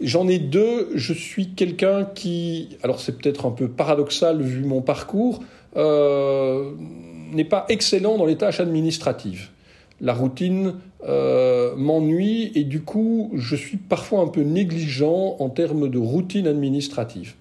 [0.00, 0.90] J'en ai deux.
[0.94, 5.40] Je suis quelqu'un qui, alors c'est peut-être un peu paradoxal vu mon parcours,
[7.32, 9.48] n'est pas excellent dans les tâches administratives.
[10.00, 10.74] La routine
[11.06, 16.46] euh, m'ennuie et du coup, je suis parfois un peu négligent en termes de routine
[16.46, 17.34] administrative.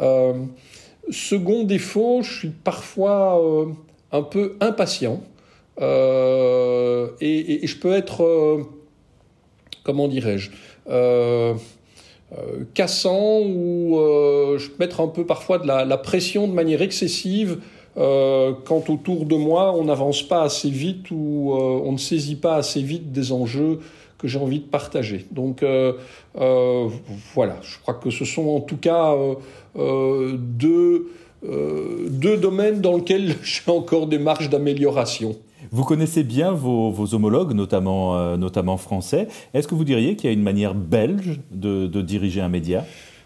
[0.00, 0.34] Euh,
[1.10, 3.66] second défaut, je suis parfois euh,
[4.12, 5.20] un peu impatient
[5.78, 8.66] et, je peux être,
[9.84, 10.50] comment dirais-je,
[12.72, 13.98] cassant ou
[14.56, 17.58] je peux mettre un peu parfois de la pression de manière excessive
[17.98, 22.36] euh, quand autour de moi, on n'avance pas assez vite ou euh, on ne saisit
[22.36, 23.80] pas assez vite des enjeux
[24.18, 25.26] que j'ai envie de partager.
[25.30, 25.92] Donc euh,
[27.34, 29.14] voilà, je crois que ce sont en tout cas
[29.76, 31.10] deux,
[31.42, 35.36] deux domaines dans lesquels j'ai encore des marges d'amélioration.
[35.72, 39.26] Vous connaissez bien vos, vos homologues, notamment, notamment français.
[39.52, 42.84] Est-ce que vous diriez qu'il y a une manière belge de, de diriger un média?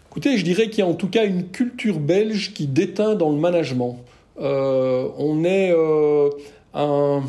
[0.09, 3.29] Écoutez, je dirais qu'il y a en tout cas une culture belge qui déteint dans
[3.29, 3.97] le management.
[4.41, 6.29] Euh, on est euh,
[6.73, 7.21] un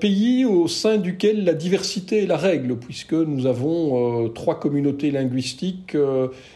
[0.00, 5.10] pays au sein duquel la diversité est la règle, puisque nous avons euh, trois communautés
[5.10, 5.96] linguistiques,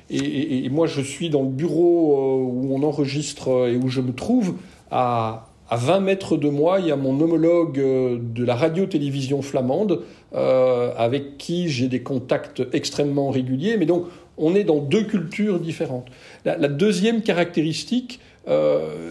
[0.08, 4.54] et, moi je suis dans le bureau où on enregistre et où je me trouve
[4.90, 10.02] à, à 20 mètres de moi, il y a mon homologue de la radio-télévision flamande,
[10.32, 13.76] avec qui j'ai des contacts extrêmement réguliers.
[13.76, 14.06] Mais donc,
[14.40, 16.08] on est dans deux cultures différentes.
[16.44, 18.20] La, deuxième caractéristique,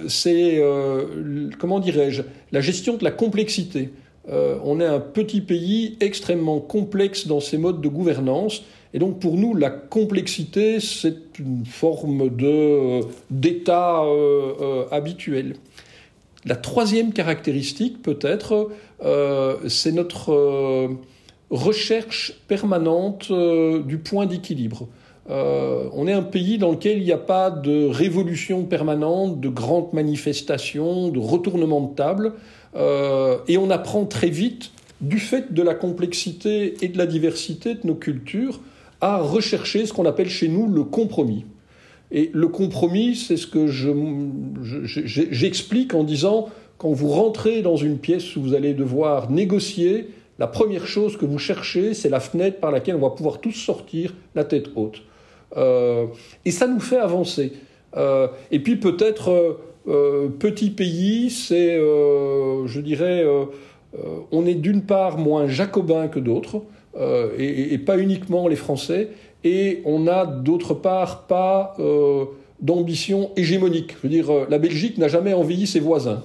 [0.08, 0.62] c'est,
[1.60, 3.90] comment dirais-je, la gestion de la complexité.
[4.28, 9.38] on est un petit pays extrêmement complexe dans ses modes de gouvernance et donc pour
[9.38, 12.30] nous, la complexité, c'est une forme
[13.30, 15.56] d'état euh, euh, habituel.
[16.46, 18.72] La troisième caractéristique, peut-être,
[19.04, 20.90] euh, c'est notre
[21.52, 24.88] recherche permanente du point d'équilibre.
[25.30, 29.94] On est un pays dans lequel il n'y a pas de révolution permanente, de grandes
[29.94, 32.34] manifestations, de retournement de table,
[32.76, 37.86] et on apprend très vite, du fait de la complexité et de la diversité de
[37.86, 38.60] nos cultures,
[39.02, 41.46] à rechercher ce qu'on appelle chez nous le compromis.
[42.12, 43.68] Et le compromis, c'est ce que
[45.06, 50.48] j'explique en disant, quand vous rentrez dans une pièce où vous allez devoir négocier, la
[50.48, 54.14] première chose que vous cherchez, c'est la fenêtre par laquelle on va pouvoir tous sortir
[54.36, 55.02] la tête haute.
[55.58, 56.08] Euh,
[56.46, 57.54] et ça nous fait avancer.
[57.98, 59.58] Euh, et puis peut-être,
[59.88, 63.26] euh, petit pays, c'est, je dirais,
[64.32, 66.62] on est d'une part moins jacobin que d'autres.
[67.38, 69.10] Et, pas uniquement les Français.
[69.44, 71.78] Et on n'a d'autre part pas
[72.62, 73.96] d'ambition hégémonique.
[73.98, 76.24] Je veux dire, la Belgique n'a jamais envahi ses voisins.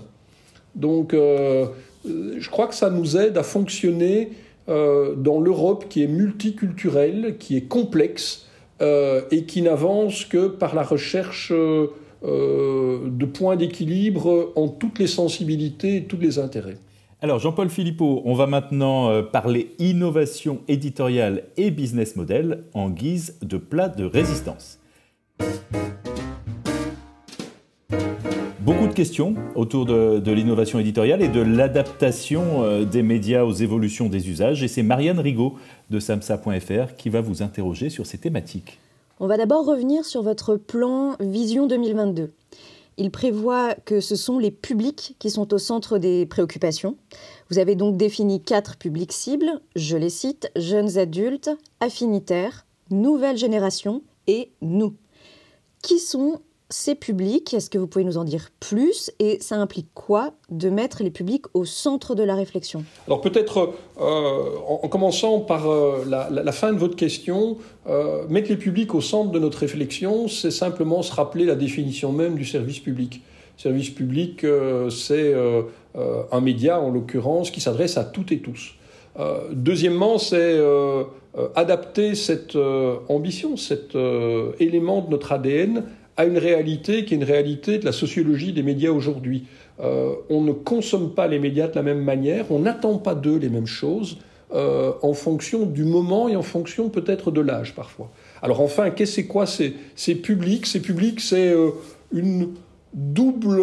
[0.74, 4.30] Donc, je crois que ça nous aide à fonctionner
[4.66, 8.48] dans l'Europe qui est multiculturelle, qui est complexe
[8.80, 16.04] et qui n'avance que par la recherche de points d'équilibre en toutes les sensibilités et
[16.04, 16.78] tous les intérêts.
[17.24, 23.38] Alors Jean-Paul Philippot, on va maintenant euh, parler innovation éditoriale et business model en guise
[23.40, 24.78] de plat de résistance.
[28.64, 34.08] Beaucoup de questions autour de, l'innovation éditoriale et de l'adaptation euh, des médias aux évolutions
[34.08, 34.62] des usages.
[34.62, 35.56] Et c'est Marianne Rigaud
[35.90, 38.78] de samsa.fr qui va vous interroger sur ces thématiques.
[39.20, 42.32] On va d'abord revenir sur votre plan Vision 2022.
[42.96, 46.96] Il prévoit que ce sont les publics qui sont au centre des préoccupations.
[47.50, 51.50] Vous avez donc défini quatre publics cibles, je les cite, jeunes adultes,
[51.80, 54.94] affinitaires, nouvelle génération et nous.
[55.82, 59.88] Qui sont ces publics Est-ce que vous pouvez nous en dire plus Et ça implique
[59.94, 62.84] quoi de mettre les publics au centre de la réflexion?
[63.06, 68.56] Alors peut-être, euh, en, commençant par euh, la, fin de votre question, euh, mettre les
[68.56, 72.80] publics au centre de notre réflexion, c'est simplement se rappeler la définition même du service
[72.80, 73.22] public.
[73.56, 74.44] Service public,
[74.90, 75.32] c'est
[76.32, 78.74] un média, en l'occurrence, qui s'adresse à toutes et tous.
[79.52, 80.60] deuxièmement, c'est
[81.54, 82.58] adapter cette
[83.08, 83.94] ambition, cet
[84.58, 85.84] élément de notre ADN
[86.16, 89.44] à une réalité qui est une réalité de la sociologie des médias aujourd'hui.
[89.80, 93.38] Euh, on ne consomme pas les médias de la même manière, on n'attend pas d'eux
[93.38, 94.18] les mêmes choses
[94.52, 98.10] euh, en fonction du moment et en fonction peut-être de l'âge parfois.
[98.42, 99.46] Alors enfin, qu'est-ce c'est quoi?
[99.46, 101.70] Ces, ces publics Ces publics, c'est euh,
[102.12, 102.50] une
[102.92, 103.60] double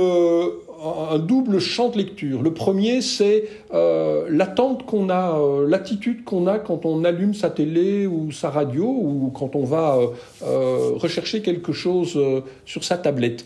[0.84, 2.41] un double champ de lecture.
[2.41, 7.50] Le premier, c'est euh, l'attente qu'on a, euh, l'attitude qu'on a quand on allume sa
[7.50, 10.00] télé ou sa radio ou quand on va
[10.44, 12.20] euh, rechercher quelque chose
[12.65, 13.46] sur sa tablette.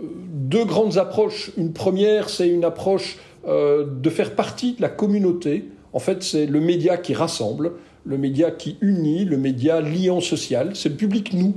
[0.00, 1.52] deux grandes approches.
[1.56, 5.64] Une première, c'est une approche de faire partie de la communauté.
[5.92, 7.72] En fait, c'est le média qui rassemble,
[8.04, 10.70] le média qui unit, le média liant social.
[10.74, 11.54] C'est le public nous.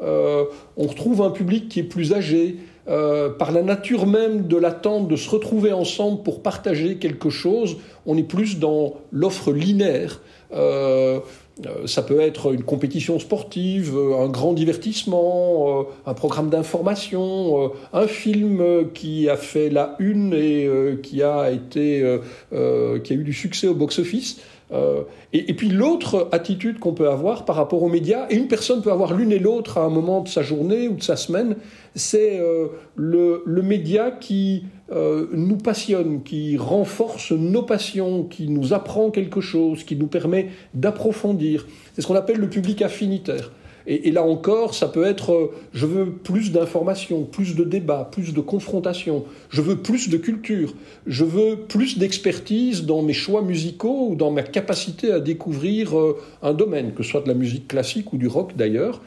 [0.00, 2.58] on retrouve un public qui est plus âgé,
[2.88, 7.76] euh, par la nature même de l'attente de se retrouver ensemble pour partager quelque chose,
[8.06, 10.20] on est plus dans l'offre linéaire.
[10.52, 11.20] Euh,
[11.64, 18.90] euh, ça peut être une compétition sportive, un grand divertissement, un programme d'information, un film
[18.94, 20.68] qui a fait la une et
[21.02, 22.18] qui a été,
[22.50, 24.40] qui a eu du succès au box-office.
[24.72, 28.82] Euh, et, puis l'autre attitude qu'on peut avoir par rapport aux médias, et une personne
[28.82, 31.56] peut avoir l'une et l'autre à un moment de sa journée ou de sa semaine,
[31.94, 39.10] c'est euh, le, média qui euh, nous passionne, qui renforce nos passions, qui nous apprend
[39.10, 41.66] quelque chose, qui nous permet d'approfondir.
[41.94, 43.52] C'est ce qu'on appelle le public affinitaire.
[43.86, 48.32] Et, là encore, ça peut être euh, je veux plus d'informations, plus de débats, plus
[48.32, 50.74] de confrontations, je veux plus de culture,
[51.06, 56.18] je veux plus d'expertise dans mes choix musicaux ou dans ma capacité à découvrir euh,
[56.42, 59.02] un domaine, que ce soit de la musique classique ou du rock d'ailleurs.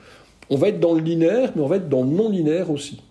[0.49, 3.01] On va être dans le linéaire, mais on va être dans le non-linéaire aussi.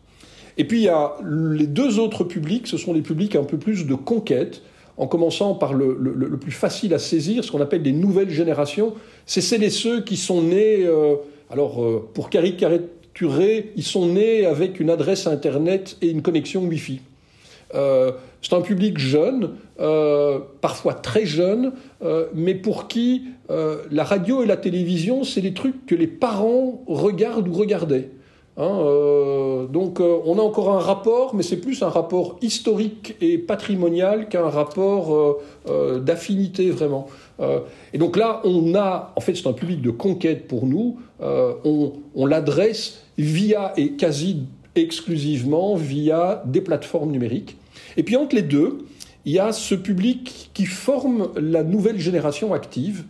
[0.57, 3.59] Et puis il y a les deux autres publics, ce sont les publics un peu
[3.59, 4.63] plus de conquête,
[4.97, 5.97] en commençant par le,
[6.41, 8.95] plus facile à saisir, ce qu'on appelle des nouvelles générations.
[9.27, 10.85] C'est celles et ceux qui sont nés.
[10.85, 11.17] Euh,
[11.51, 17.01] alors, euh, pour caricaturer, ils sont nés avec une adresse Internet et une connexion Wi-Fi.
[18.43, 19.57] c'est un public jeune,
[20.61, 21.73] parfois très jeune,
[22.35, 27.49] mais pour qui la radio et la télévision, c'est des trucs que les parents regardent
[27.49, 28.11] ou regardaient.
[28.57, 33.17] Hein, euh, donc euh, on a encore un rapport, mais c'est plus un rapport historique
[33.21, 37.09] et patrimonial qu'un rapport euh, d'affinité vraiment.
[37.93, 40.99] et donc là, on a, en fait, c'est un public de conquête pour nous.
[41.21, 44.45] on, l'adresse via et quasi
[44.77, 47.57] exclusivement via des plateformes numériques.
[47.97, 48.87] Et puis entre les deux,
[49.25, 53.05] il y a ce public qui forme la nouvelle génération active.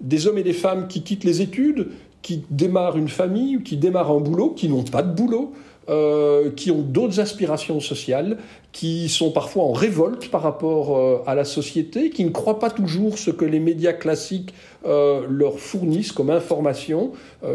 [0.00, 1.88] Des hommes et des femmes qui quittent les études,
[2.24, 5.52] qui démarrent une famille, qui démarrent un boulot, qui n'ont pas de boulot,
[5.90, 8.38] euh, qui ont d'autres aspirations sociales,
[8.72, 12.70] qui sont parfois en révolte par rapport euh, à la société, qui ne croient pas
[12.70, 14.54] toujours ce que les médias classiques
[14.86, 17.12] euh, leur fournissent comme information,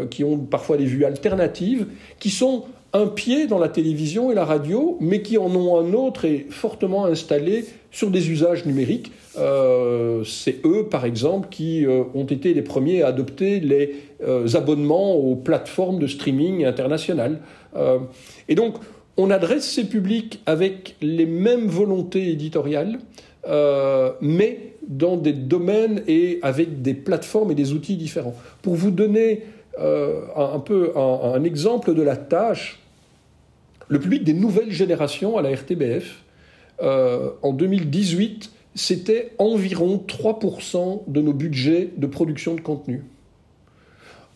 [0.08, 1.88] qui ont parfois des vues alternatives,
[2.20, 5.92] qui sont un pied dans la télévision et la radio, mais qui en ont un
[5.92, 9.12] autre et fortement installé sur des usages numériques.
[9.38, 14.48] Euh, c'est eux, par exemple, qui euh, ont été les premiers à adopter les euh,
[14.54, 17.40] abonnements aux plateformes de streaming internationales.
[18.48, 18.74] et donc,
[19.16, 22.98] on adresse ces publics avec les mêmes volontés éditoriales,
[24.20, 28.34] mais dans des domaines et avec des plateformes et des outils différents.
[28.62, 29.42] Pour vous donner
[29.80, 32.80] un, peu un, un exemple de la tâche,
[33.88, 36.22] le public des nouvelles générations à la RTBF,
[36.82, 43.04] euh, en 2018, c'était environ 3% de nos budgets de production de contenu.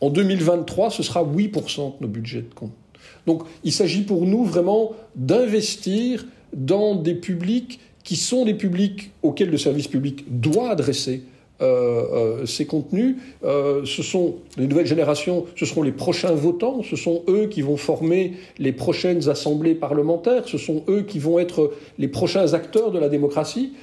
[0.00, 2.76] En 2023, ce sera 8% de nos budgets de contenu.
[3.26, 9.50] Donc il s'agit pour nous vraiment d'investir dans des publics qui sont des publics auxquels
[9.50, 11.22] le service public doit adresser
[11.62, 13.14] euh, euh, ces contenus.
[13.44, 17.62] Euh, ce sont les nouvelles générations, ce seront les prochains votants, ce sont eux qui
[17.62, 22.90] vont former les prochaines assemblées parlementaires, ce sont eux qui vont être les prochains acteurs
[22.90, 23.74] de la démocratie.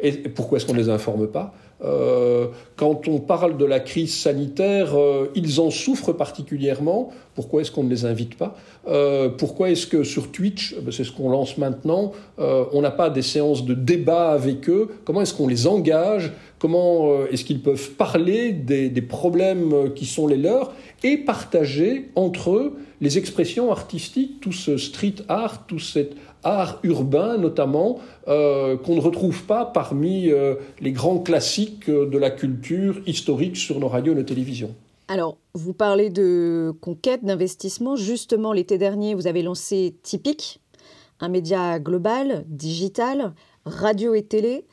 [0.00, 1.54] et pourquoi est-ce qu'on ne les informe pas?
[1.82, 7.10] Euh, quand on parle de la crise sanitaire, euh, ils en souffrent particulièrement.
[7.34, 8.56] Pourquoi est-ce qu'on ne les invite pas?
[8.88, 13.10] Euh, Pourquoi est-ce que sur Twitch, ben, c'est ce qu'on lance maintenant, on n'a pas
[13.10, 14.88] des séances de débat avec eux?
[15.04, 16.32] Comment est-ce qu'on les engage?
[16.58, 20.72] Comment est-ce qu'ils peuvent parler des, des, problèmes qui sont les leurs
[21.02, 26.12] et partager entre eux les expressions artistiques, tout ce street art, tout cet
[26.44, 32.18] art urbain notamment, euh, qu'on ne retrouve pas parmi euh, les grands classiques euh, de
[32.18, 34.74] la culture historique sur nos radios et nos télévisions.
[35.08, 37.96] Alors, vous parlez de conquête, d'investissement.
[37.96, 40.60] Justement, l'été dernier, vous avez lancé Typique,
[41.18, 43.32] un média global, digital,
[43.64, 44.66] radio et télé,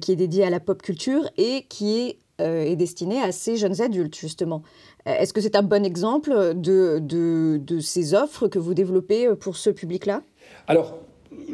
[0.00, 3.82] qui est dédié à la pop culture et qui est, est destiné à ces jeunes
[3.82, 4.62] adultes, justement.
[5.04, 9.56] Est-ce que c'est un bon exemple de, de, de, ces offres que vous développez pour
[9.58, 10.22] ce public-là?
[10.66, 10.96] Alors,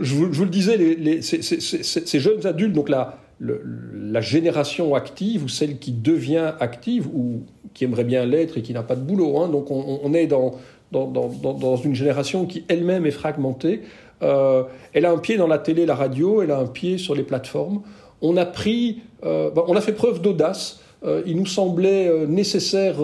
[0.01, 6.53] je vous, le disais, ces, jeunes adultes, donc la, génération active ou celle qui devient
[6.61, 7.43] active ou
[7.75, 10.57] qui aimerait bien l'être et qui n'a pas de boulot, hein, donc on, est dans,
[10.93, 13.83] dans, dans, dans, une génération qui elle-même est fragmentée.
[14.23, 17.15] Euh, elle a un pied dans la télé, la radio, elle a un pied sur
[17.15, 17.83] les plateformes.
[18.21, 20.81] On a pris, euh, on a fait preuve d'audace.
[21.05, 22.97] Euh, il nous semblait nécessaire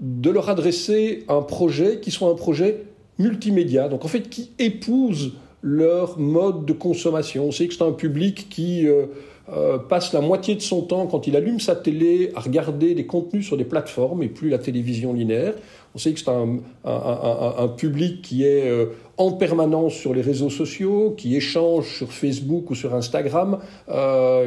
[0.00, 2.84] de leur adresser un projet qui soit un projet
[3.18, 7.46] multimédia, donc en fait qui épouse leur mode de consommation.
[7.46, 9.06] On sait que c'est un public qui euh,
[9.52, 13.06] euh, passe la moitié de son temps quand il allume sa télé à regarder des
[13.06, 15.54] contenus sur des plateformes et plus la télévision linéaire.
[15.94, 18.86] On sait que c'est un, un, public qui est euh,
[19.16, 23.58] en permanence sur les réseaux sociaux, qui échange sur Facebook ou sur Instagram,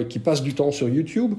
[0.08, 1.34] qui passe du temps sur YouTube.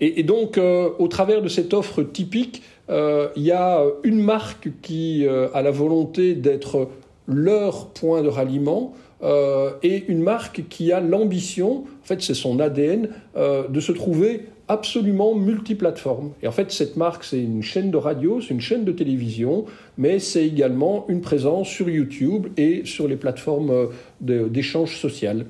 [0.00, 5.24] Et, et, donc, au travers de cette offre typique, il y a une marque qui
[5.26, 6.88] a la volonté d'être
[7.30, 12.58] leur point de ralliement euh, et une marque qui a l'ambition, en fait c'est son
[12.60, 16.32] ADN, euh, de se trouver absolument multiplateforme.
[16.42, 19.66] Et en fait cette marque c'est une chaîne de radio, c'est une chaîne de télévision,
[19.98, 25.46] mais c'est également une présence sur YouTube et sur les plateformes euh, d'échange social.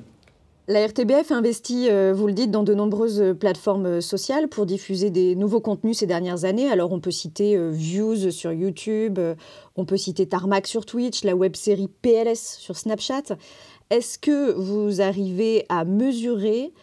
[0.67, 5.35] La RTBF investit, euh, vous le dites, dans de nombreuses plateformes sociales pour diffuser des
[5.35, 6.69] nouveaux contenus ces dernières années.
[6.69, 9.33] Alors on peut citer euh, Views sur YouTube, euh,
[9.75, 13.35] on peut citer Tarmac sur Twitch, la web-série PLS sur Snapchat.
[13.89, 16.73] Est-ce que vous arrivez à mesurer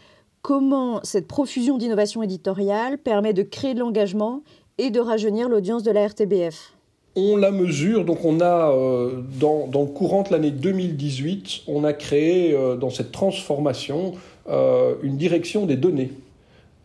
[0.42, 4.42] comment cette profusion d'innovation éditoriale permet de créer de l'engagement
[4.78, 6.77] et de rajeunir l'audience de la RTBF
[7.16, 11.92] on la mesure, donc on a, euh, dans, le courant de l'année 2018, on a
[11.92, 14.12] créé euh, dans cette transformation
[14.48, 16.12] euh, une direction des données.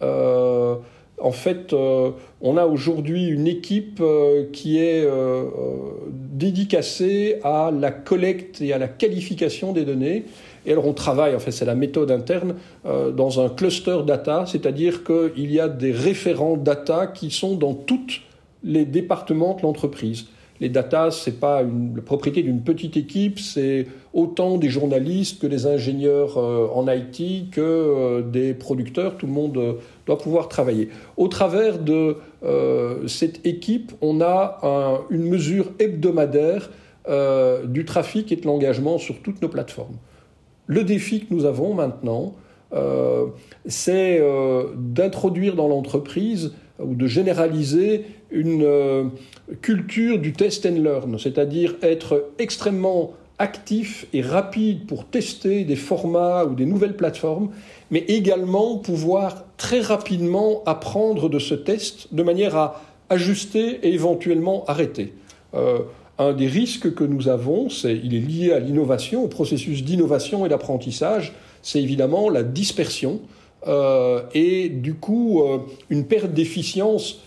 [0.01, 1.73] en fait,
[2.41, 4.03] on a aujourd'hui une équipe
[4.51, 5.07] qui est
[6.09, 10.25] dédicacée à la collecte et à la qualification des données.
[10.65, 15.05] Et alors on travaille, en fait c'est la méthode interne, dans un cluster data, c'est-à-dire
[15.05, 18.19] qu'il y a des référents data qui sont dans tous
[18.63, 20.27] les départements de l'entreprise.
[20.59, 25.47] Les data, ce n'est pas la propriété d'une petite équipe, c'est autant des journalistes que
[25.47, 30.89] des ingénieurs euh, en IT, que euh, des producteurs, tout le monde doit pouvoir travailler.
[31.17, 32.17] Au travers de
[33.07, 34.59] cette équipe, on a
[35.09, 36.69] une mesure hebdomadaire
[37.65, 39.95] du trafic et de l'engagement sur toutes nos plateformes.
[40.67, 42.35] Le défi que nous avons maintenant,
[42.73, 43.27] euh,
[43.65, 49.05] c'est euh, d'introduire dans l'entreprise ou de généraliser une euh,
[49.61, 56.45] culture du test and learn, c'est-à-dire être extrêmement actif et rapide pour tester des formats
[56.45, 57.49] ou des nouvelles plateformes,
[57.91, 64.65] mais également pouvoir très rapidement apprendre de ce test de manière à ajuster et éventuellement
[64.65, 65.13] arrêter.
[66.19, 70.45] Un des risques que nous avons, c'est, il est lié à l'innovation, au processus d'innovation
[70.45, 73.21] et d'apprentissage, c'est évidemment la dispersion
[73.67, 75.59] euh, et du coup euh,
[75.89, 77.21] une perte d'efficience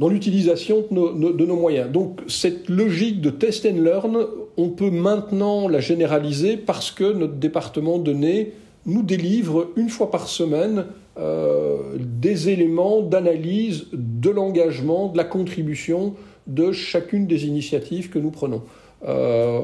[0.00, 1.92] dans l'utilisation de, nos, moyens.
[1.92, 4.26] Donc cette logique de test and learn,
[4.56, 8.52] on peut maintenant la généraliser parce que notre département de données
[8.86, 10.86] nous délivre une fois par semaine
[11.18, 16.14] euh, des éléments d'analyse de l'engagement, de la contribution
[16.46, 18.62] de chacune des initiatives que nous prenons.
[19.06, 19.60] Euh,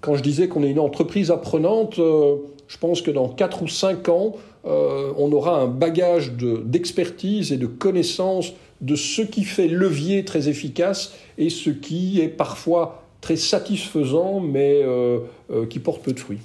[0.00, 2.36] quand je disais qu'on est une entreprise apprenante, euh,
[2.68, 4.32] je pense que dans 4 ou 5 ans,
[4.64, 11.14] on aura un bagage d'expertise et de connaissances de ce qui fait levier très efficace
[11.38, 14.82] et ce qui est parfois très satisfaisant mais
[15.70, 16.40] qui porte peu de fruits.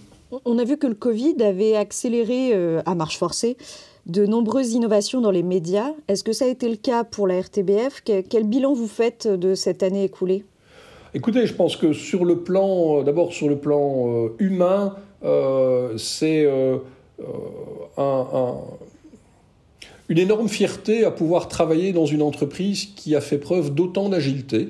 [0.45, 2.53] On a vu que le Covid avait accéléré
[2.85, 3.57] à marche forcée
[4.05, 5.91] de nombreuses innovations dans les médias.
[6.07, 9.55] Est-ce que ça a été le cas pour la RTBF Quel bilan vous faites de
[9.55, 10.43] cette année écoulée?
[11.13, 15.97] Écoutez, je pense que sur le plan, euh, d'abord sur le plan euh, humain, euh,
[15.97, 16.47] c'est
[20.11, 24.69] une énorme fierté à pouvoir travailler dans une entreprise qui a fait preuve d'autant d'agilité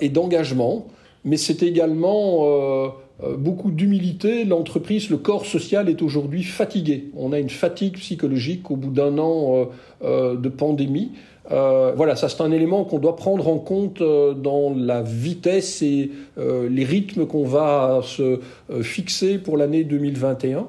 [0.00, 0.86] et d'engagement,
[1.24, 4.44] mais c'est également euh, beaucoup d'humilité.
[4.44, 7.10] L'entreprise, le corps social est aujourd'hui fatigué.
[7.16, 9.64] On a une fatigue psychologique au bout d'un an euh,
[10.02, 11.12] euh, de pandémie.
[11.48, 16.84] voilà, ça c'est un élément qu'on doit prendre en compte dans la vitesse et les
[16.84, 18.40] rythmes qu'on va se
[18.80, 20.66] fixer pour l'année 2021.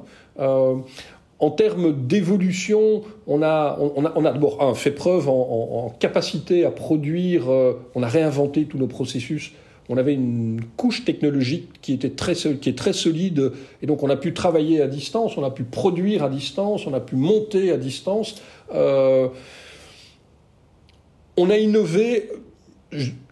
[1.45, 6.71] En termes d'évolution, on a, on a, on a d'abord fait preuve en, capacité à
[6.71, 7.47] produire,
[7.93, 9.53] on a réinventé tous nos processus
[9.89, 14.09] on avait une couche technologique qui, était très, qui est très solide, et donc on
[14.09, 17.71] a pu travailler à distance, on a pu produire à distance, on a pu monter
[17.71, 18.41] à distance.
[18.73, 19.27] Euh,
[21.37, 22.29] on a innové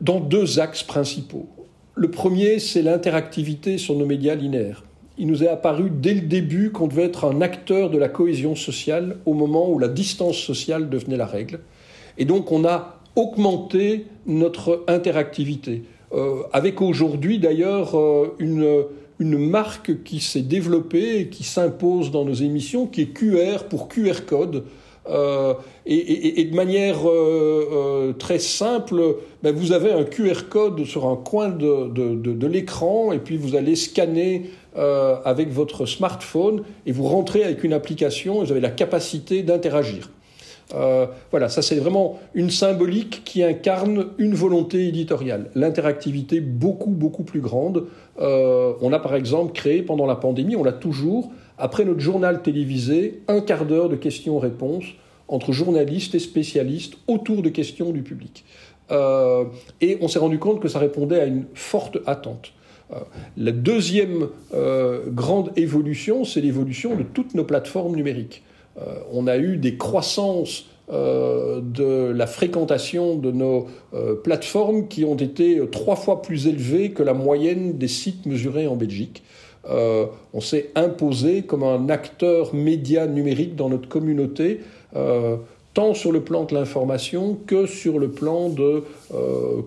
[0.02, 1.48] dans deux axes principaux.
[1.96, 4.84] Le premier, c'est l'interactivité sur nos médias linéaires.
[5.18, 8.56] Il nous est apparu dès le début qu'on devait être un acteur de la cohésion
[8.56, 11.60] sociale au moment où la distance sociale devenait la règle.
[12.18, 15.84] Et donc on a augmenté notre interactivité.
[16.14, 18.86] Euh, avec aujourd'hui d'ailleurs euh, une,
[19.20, 23.88] une marque qui s'est développée et qui s'impose dans nos émissions, qui est QR pour
[23.88, 24.66] QR code.
[25.10, 25.54] Euh,
[25.86, 27.00] et, de manière
[28.18, 33.12] très simple, ben vous avez un QR code sur un coin de, de, de, l'écran
[33.12, 38.46] et puis vous allez scanner avec votre smartphone et vous rentrez avec une application et
[38.46, 40.10] vous avez la capacité d'interagir.
[40.74, 47.24] Euh, voilà, ça c'est vraiment une symbolique qui incarne une volonté éditoriale, l'interactivité beaucoup beaucoup
[47.24, 47.86] plus grande.
[48.20, 52.42] Euh, on a par exemple créé pendant la pandémie, on l'a toujours, après notre journal
[52.42, 54.86] télévisé, un quart d'heure de questions-réponses
[55.28, 58.44] entre journalistes et spécialistes autour de questions du public.
[58.92, 59.46] Euh,
[59.82, 62.54] et on s'est rendu compte que ça répondait à une forte attente.
[63.38, 64.28] la deuxième
[65.08, 68.44] grande évolution, c'est l'évolution de toutes nos plateformes numériques.
[68.78, 75.06] Euh, on a eu des croissances euh, de la fréquentation de nos euh, plateformes qui
[75.06, 79.24] ont été trois fois plus élevées que la moyenne des sites mesurés en Belgique.
[79.70, 84.60] On s'est imposé comme un acteur média numérique dans notre communauté,
[85.74, 88.84] tant sur le plan de l'information que sur le plan de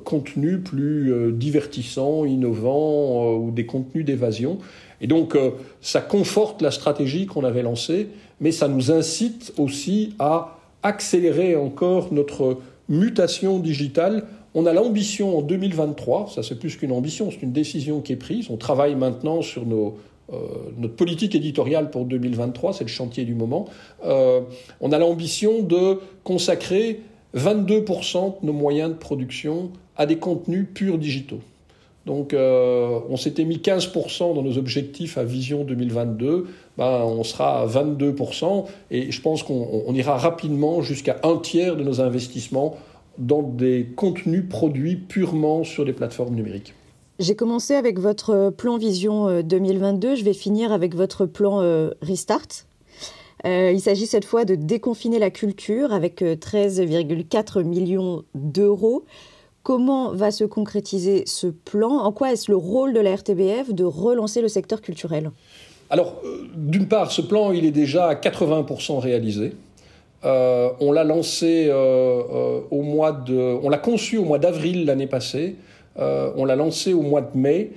[0.05, 4.59] contenus plus divertissants, innovants ou des contenus d'évasion.
[5.01, 5.37] Et donc,
[5.81, 8.09] ça conforte la stratégie qu'on avait lancée
[8.41, 14.25] mais ça nous incite aussi à accélérer encore notre mutation digitale.
[14.59, 18.17] On a l'ambition en 2023, ça c'est plus qu'une ambition, c'est une décision qui est
[18.17, 18.47] prise.
[18.49, 20.37] On travaille maintenant sur euh,
[20.79, 23.67] notre politique éditoriale pour 2023, c'est le chantier du moment.
[24.07, 24.41] Euh,
[24.81, 27.03] on a l'ambition de consacrer
[27.37, 31.41] 22% de nos moyens de production à des contenus purs digitaux.
[32.07, 36.47] Donc on s'était mis 15% dans nos objectifs à Vision 2022,
[36.79, 41.83] ben, on sera à 22%, et je pense qu'on ira rapidement jusqu'à un tiers de
[41.83, 42.77] nos investissements
[43.19, 46.75] dans des contenus produits purement sur les plateformes numériques.
[47.19, 51.61] J'ai commencé avec votre plan Vision 2022, je vais finir avec votre plan
[52.03, 52.67] Restart.
[53.45, 59.05] Euh, il s'agit cette fois de déconfiner la culture avec 13,4 euh, millions d'euros.
[59.63, 61.91] Comment va se concrétiser ce plan?
[61.91, 65.31] En quoi est-ce le rôle de la RTBF de relancer le secteur culturel?
[65.91, 69.53] Alors, euh, d'une part, ce plan, il est déjà à 80% réalisé.
[70.23, 75.57] On l'a lancé au mois de, on l'a conçu au mois d'avril l'année passée.
[75.97, 77.71] on l'a lancé au mois de mai.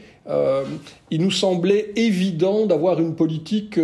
[1.12, 3.80] il nous semblait évident d'avoir une politique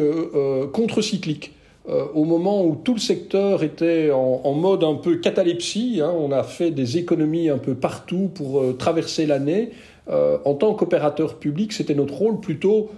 [0.74, 1.52] contre-cyclique.
[1.88, 6.32] Euh, au moment où tout le secteur était en, mode un peu catalepsie, hein, on
[6.32, 9.70] a fait des économies un peu partout pour euh, traverser l'année.
[10.08, 12.90] Euh, en tant qu'opérateur public, c'était notre rôle plutôt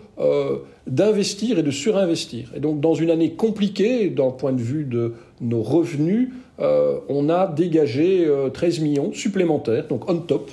[0.88, 2.52] d'investir et de surinvestir.
[2.56, 7.46] Et donc, dans une année compliquée, d'un point de vue de nos revenus, on a
[7.46, 10.50] dégagé 13 millions supplémentaires, donc on top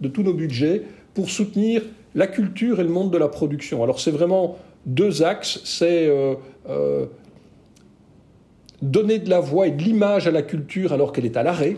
[0.00, 0.82] de tous nos budgets,
[1.14, 1.82] pour soutenir
[2.14, 3.82] la culture et le monde de la production.
[3.82, 4.56] Alors, c'est vraiment
[4.86, 5.62] deux axes.
[5.64, 6.08] C'est
[8.82, 11.76] donner de la voix et de l'image à la culture alors qu'elle est à l'arrêt.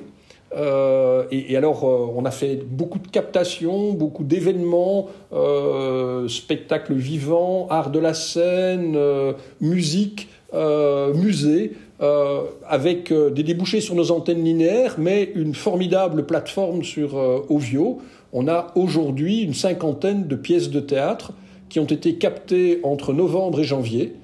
[0.57, 7.67] Euh, et, alors, euh, on a fait beaucoup de captations, beaucoup d'événements, euh, spectacles vivants,
[7.71, 8.99] art de la scène,
[9.61, 10.29] musique,
[11.15, 11.73] musée,
[12.69, 17.15] avec des débouchés sur nos antennes linéaires, mais une formidable plateforme sur
[17.49, 17.99] Ovio.
[18.33, 21.33] On a aujourd'hui une cinquantaine de pièces de théâtre
[21.69, 24.15] qui ont été captées entre novembre et janvier.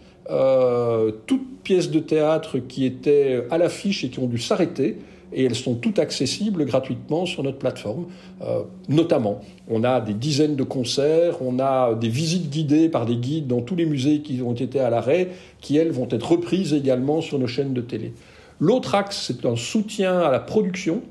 [1.27, 4.99] toutes pièces de théâtre qui étaient à l'affiche et qui ont dû s'arrêter.
[5.33, 8.07] Et elles sont toutes accessibles gratuitement sur notre plateforme.
[8.43, 13.17] Euh, notamment, on a des dizaines de concerts, on a des visites guidées par des
[13.17, 15.29] guides dans tous les musées qui ont été à l'arrêt,
[15.61, 18.13] qui elles vont être reprises également sur nos chaînes de télé.
[18.61, 21.03] L'autre axe, c'est un soutien à la production.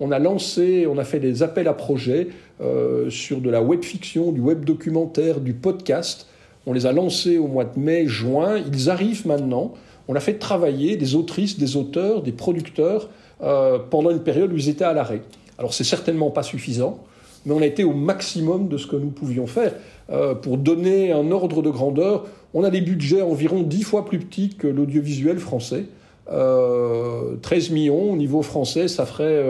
[0.00, 2.28] On a lancé, on a fait des appels à projets
[2.60, 6.26] euh, sur de la web fiction, du web documentaire, du podcast.
[6.66, 8.58] On les a lancés au mois de mai, juin.
[8.72, 9.74] Ils arrivent maintenant
[10.10, 13.10] on a fait travailler des autrices, des auteurs, des producteurs
[13.42, 15.22] euh, pendant une période où ils étaient à l'arrêt.
[15.58, 16.98] Alors c'est certainement pas suffisant,
[17.46, 19.72] mais on a été au maximum de ce que nous pouvions faire.
[20.10, 24.18] Euh, pour donner un ordre de grandeur, on a des budgets environ dix fois plus
[24.18, 25.84] petits que l'audiovisuel français.
[26.26, 27.38] 13 euh,
[27.72, 29.42] millions au niveau français, ça ferait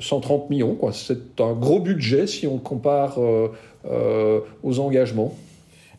[0.00, 0.78] 130 millions.
[0.92, 3.18] C'est un gros budget si on compare
[4.62, 5.34] aux engagements.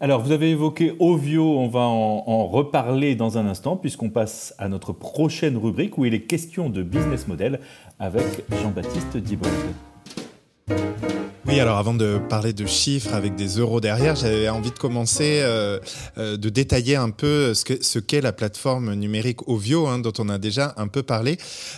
[0.01, 4.67] Alors, vous avez évoqué Ovio, on va en, reparler dans un instant, puisqu'on passe à
[4.67, 7.59] notre prochaine rubrique où il est question de business model
[7.99, 9.53] avec Jean-Baptiste Diebold.
[11.47, 15.41] Oui, alors avant de parler de chiffres avec des euros derrière, j'avais envie de commencer
[15.43, 15.79] euh,
[16.17, 20.11] euh, de détailler un peu ce qu'est ce qu'est la plateforme numérique Ovio, hein, dont
[20.17, 21.37] on a déjà un peu parlé.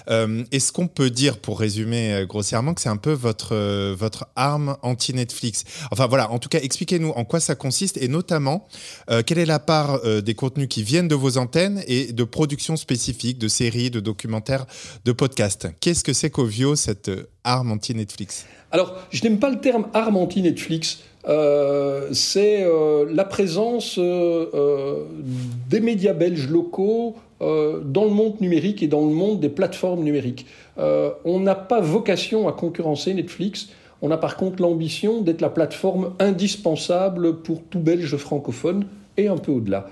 [0.10, 3.94] Euh, Est-ce qu'on peut dire, pour résumer euh, grossièrement, que c'est un peu votre, euh,
[3.94, 5.66] votre arme anti-Netflix?
[5.92, 8.70] Enfin voilà, en tout cas, expliquez-nous en quoi ça consiste et notamment
[9.26, 13.38] quelle est la part des contenus qui viennent de vos antennes et de productions spécifiques,
[13.38, 14.66] de séries, de documentaires,
[15.04, 15.68] de podcasts?
[15.82, 17.12] Qu'est-ce que c'est qu'Ovio, cette
[17.44, 18.46] arme anti-Netflix?
[18.72, 21.04] Alors, je n'aime pas le terme arme anti-Netflix.
[21.28, 25.04] Euh, c'est euh, la présence euh,
[25.70, 30.48] des médias belges locaux dans le monde numérique et dans le monde des plateformes numériques.
[30.76, 33.70] on n'a pas vocation à concurrencer Netflix.
[34.02, 38.88] On a par contre l'ambition d'être la plateforme indispensable pour tout Belge francophone
[39.18, 39.88] et un peu au-delà.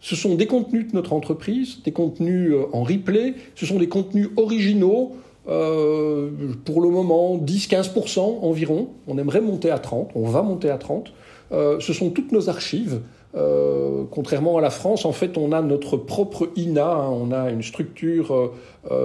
[0.00, 4.30] ce sont des contenus de notre entreprise, des contenus en replay, ce sont des contenus
[4.38, 5.16] originaux
[5.50, 6.30] euh,
[6.64, 8.90] pour le moment 10-15% environ.
[9.08, 11.12] On aimerait monter à 30, on va monter à 30.
[11.50, 13.00] Euh, ce sont toutes nos archives.
[13.36, 17.08] Euh, contrairement à la France, en fait, on a notre propre INA, hein.
[17.10, 18.52] on a une structure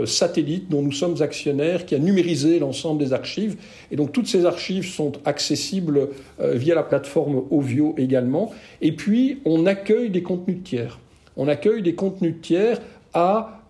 [0.05, 3.57] satellite dont nous sommes actionnaires qui a numérisé l'ensemble des archives.
[3.91, 8.51] Et donc toutes ces archives sont accessibles via la plateforme Ovio également.
[8.81, 10.99] Et puis, on accueille des contenus tiers.
[11.37, 12.81] On accueille des contenus tiers
[13.13, 13.61] à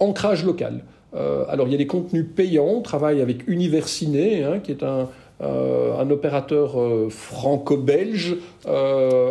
[0.00, 0.82] ancrage local.
[1.14, 4.82] Euh, alors il y a des contenus payants, on travaille avec Universiné, hein, qui est
[4.82, 5.08] un,
[5.40, 8.36] euh, opérateur euh, franco-belge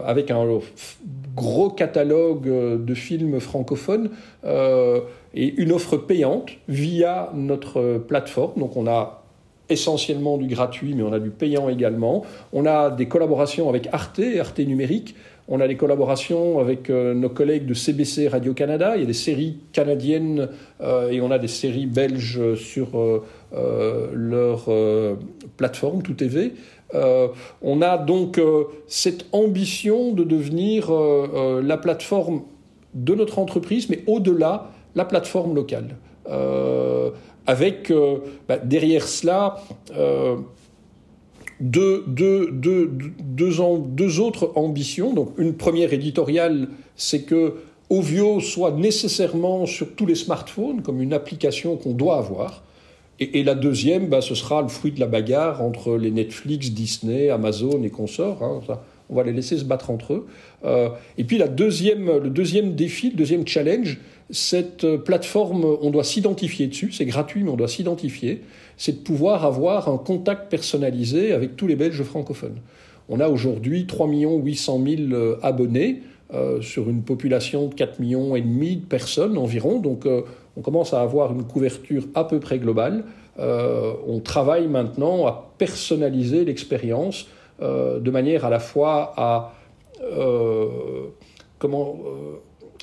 [0.06, 0.46] avec un
[1.36, 2.48] gros catalogue
[2.84, 4.10] de films francophones
[4.46, 8.60] et une offre payante via notre plateforme.
[8.60, 9.24] Donc on a
[9.70, 12.24] essentiellement du gratuit, mais on a du payant également.
[12.54, 15.16] On a des collaborations avec Arte, Arte Numérique,
[15.48, 18.96] on a des collaborations avec euh, nos collègues de CBC Radio-Canada.
[18.96, 20.50] Il y a des séries canadiennes
[20.82, 24.70] euh, et on a des séries belges sur euh, leur
[25.56, 26.54] plateforme, Tout TV.
[26.94, 28.42] on a donc
[28.88, 32.44] cette ambition de devenir la plateforme
[32.94, 35.96] de notre entreprise, mais au-delà, la plateforme locale.
[37.46, 37.92] avec
[38.48, 39.58] bah, derrière cela
[41.60, 45.14] deux, deux, deux, deux, autres ambitions.
[45.14, 47.56] Donc une première éditoriale, c'est que
[47.90, 52.64] Ovio soit nécessairement sur tous les smartphones comme une application qu'on doit avoir.
[53.20, 57.30] Et, la deuxième, bah, ce sera le fruit de la bagarre entre les Netflix, Disney,
[57.30, 58.44] Amazon et consorts.
[58.44, 58.62] Hein,
[59.10, 60.28] on va les laisser se battre entre eux.
[60.66, 63.98] Euh, et puis la deuxième, le deuxième défi, le deuxième challenge,
[64.30, 68.44] cette plateforme, on doit s'identifier dessus, c'est gratuit, mais on doit s'identifier,
[68.78, 72.58] c'est de pouvoir avoir un contact personnalisé avec tous les Belges francophones.
[73.10, 75.00] On a aujourd'hui 3 800 000
[75.42, 76.02] abonnés
[76.34, 80.24] euh, sur une population de 4 millions et demi de personnes environ, donc euh,
[80.58, 83.06] on commence à avoir une couverture à peu près globale.
[83.40, 87.28] Euh, on travaille maintenant à personnaliser l'expérience
[87.60, 89.54] de manière à la fois à
[91.58, 91.98] comment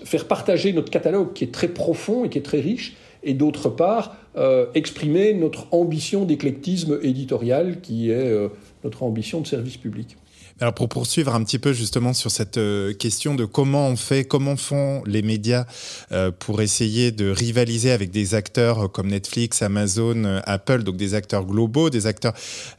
[0.02, 3.68] faire partager notre catalogue qui est très profond et qui est très riche, et d'autre
[3.68, 8.48] part, euh, exprimer notre ambition d'éclectisme éditorial qui est euh,
[8.82, 10.16] notre ambition de service public.
[10.60, 14.24] Alors pour poursuivre un petit peu justement sur cette euh, question de comment on fait,
[14.24, 15.64] comment font les médias
[16.12, 21.14] euh, pour essayer de rivaliser avec des acteurs comme Netflix, Amazon, euh, Apple, donc des
[21.14, 22.34] acteurs globaux, des acteurs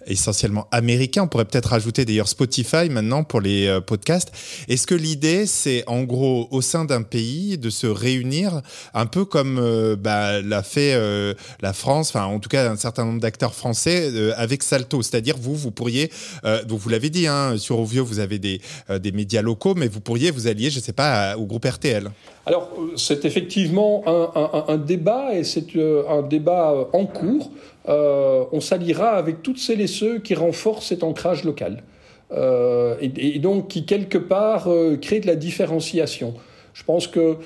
[0.07, 1.23] essentiellement américains.
[1.23, 4.31] On pourrait peut-être ajouter d'ailleurs Spotify maintenant pour les podcasts.
[4.69, 8.61] Est-ce que l'idée c'est en gros au sein d'un pays de se réunir
[8.93, 10.97] un peu comme bah, l'a fait
[11.61, 15.55] la France, enfin en tout cas un certain nombre d'acteurs français avec Salto, c'est-à-dire vous,
[15.55, 16.11] vous pourriez,
[16.67, 19.99] vous l'avez dit, hein, sur Ovio, vous avez des, euh, des médias locaux, mais vous
[19.99, 22.09] pourriez vous allier, je ne sais pas, au groupe RTL.
[22.45, 27.51] Alors, euh, c'est effectivement un, débat, et c'est euh, un débat en cours.
[27.87, 31.83] on s'alliera avec toutes celles et ceux qui renforcent cet ancrage local.
[33.01, 34.67] et, donc qui, quelque part,
[35.01, 36.35] créent de la différenciation.
[36.73, 37.37] Je pense que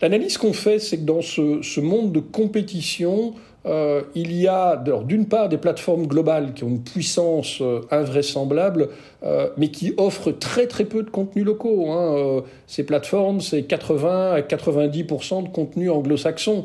[0.00, 3.34] l'analyse qu'on fait, c'est que dans ce, monde de compétition,
[3.64, 8.88] euh, il y a d'une part des plateformes globales qui ont une puissance euh, invraisemblable,
[9.22, 11.90] euh, mais qui offrent très très peu de contenus locaux.
[11.90, 12.42] Hein.
[12.66, 16.64] ces plateformes, c'est 80 à 90% de contenus anglo-saxons,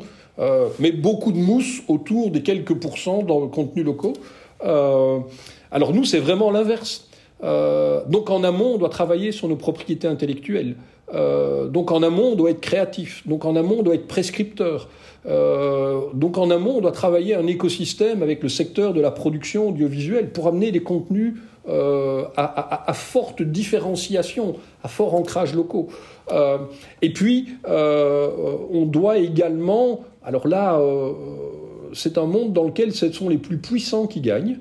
[0.78, 4.14] mais beaucoup de mousse autour des quelques pourcents dans le contenu locaux.
[4.60, 7.08] alors nous, c'est vraiment l'inverse.
[7.42, 10.76] donc en amont, on doit travailler sur nos propriétés intellectuelles.
[11.12, 13.26] donc en amont, on doit être créatif.
[13.26, 14.88] Donc en amont, on doit être prescripteur.
[15.28, 19.68] Euh, donc en amont, on doit travailler un écosystème avec le secteur de la production
[19.68, 21.34] audiovisuelle pour amener des contenus
[21.68, 25.88] euh, à, forte différenciation, à fort ancrage locaux.
[26.32, 26.58] Euh,
[27.02, 30.80] et puis, on doit également, alors là,
[31.92, 34.58] c'est un monde dans lequel ce sont les plus puissants qui gagnent,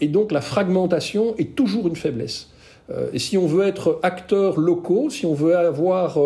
[0.00, 2.50] et donc la fragmentation est toujours une faiblesse.
[3.12, 6.18] et si on veut être acteurs locaux, si on veut avoir,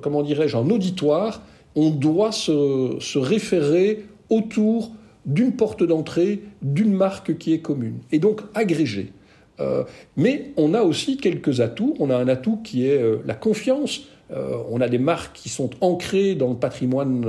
[0.00, 1.42] comment dirais-je, un auditoire,
[1.74, 4.92] on doit se, référer autour
[5.26, 9.12] d'une porte d'entrée, d'une marque qui est commune, et donc agréger.
[9.60, 9.84] Euh,
[10.16, 11.94] mais on a aussi quelques atouts.
[11.98, 14.02] On a un atout qui est euh, la confiance.
[14.32, 17.20] Euh, on a des marques qui sont ancrées dans le patrimoine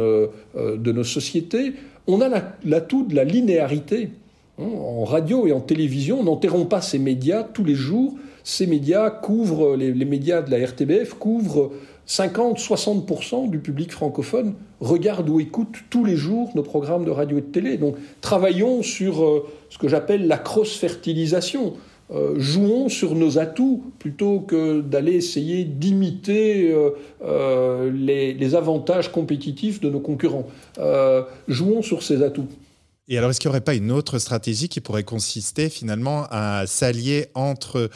[0.56, 1.74] de nos sociétés.
[2.08, 2.30] On a
[2.64, 4.12] l'atout de la linéarité.
[4.60, 8.16] Hein, en radio et en télévision, on n'enterrompt pas ces médias tous les jours.
[8.44, 11.72] Ces médias couvrent, les médias de la RTBF couvrent
[12.08, 17.42] 50-60% du public francophone regarde ou écoute tous les jours nos programmes de radio et
[17.42, 17.78] de télé.
[17.78, 21.74] Donc travaillons sur euh, ce que j'appelle la cross-fertilisation.
[22.14, 26.76] Euh, jouons sur nos atouts plutôt que d'aller essayer d'imiter
[27.24, 30.48] euh, les, les, avantages compétitifs de nos concurrents.
[31.48, 32.50] jouons sur ces atouts.
[33.08, 36.66] Et alors, est-ce qu'il n'y aurait pas une autre stratégie qui pourrait consister finalement à
[36.66, 37.90] s'allier entre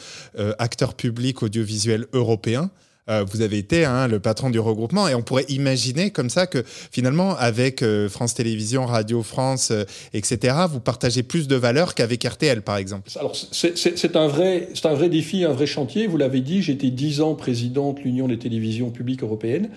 [0.58, 2.70] acteurs publics audiovisuels européens
[3.08, 6.48] euh, vous avez été hein, le patron du regroupement et on pourrait imaginer comme ça
[6.48, 11.94] que finalement avec euh, France Télévisions, Radio France, euh, etc., vous partagez plus de valeur
[11.94, 13.08] qu'avec RTL par exemple.
[13.16, 16.08] Alors c'est un vrai, un vrai défi, un vrai chantier.
[16.08, 19.70] Vous l'avez dit, j'étais dix ans président de l'Union des télévisions publiques européennes.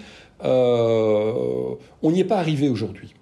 [0.43, 3.13] on n'y est pas arrivé aujourd'hui.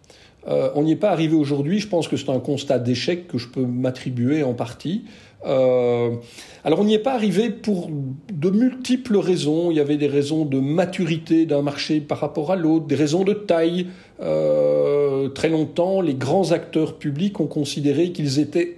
[0.47, 1.81] on n'y est pas arrivé aujourd'hui.
[1.81, 5.03] Je pense que c'est un constat d'échec que je peux m'attribuer en partie.
[5.47, 6.15] Euh,
[6.63, 7.89] alors on n'y est pas arrivé pour
[8.31, 9.71] de multiples raisons.
[9.71, 13.23] Il y avait des raisons de maturité d'un marché par rapport à l'autre, des raisons
[13.23, 13.87] de taille.
[14.21, 18.77] Euh, très longtemps, les grands acteurs publics ont considéré qu'ils étaient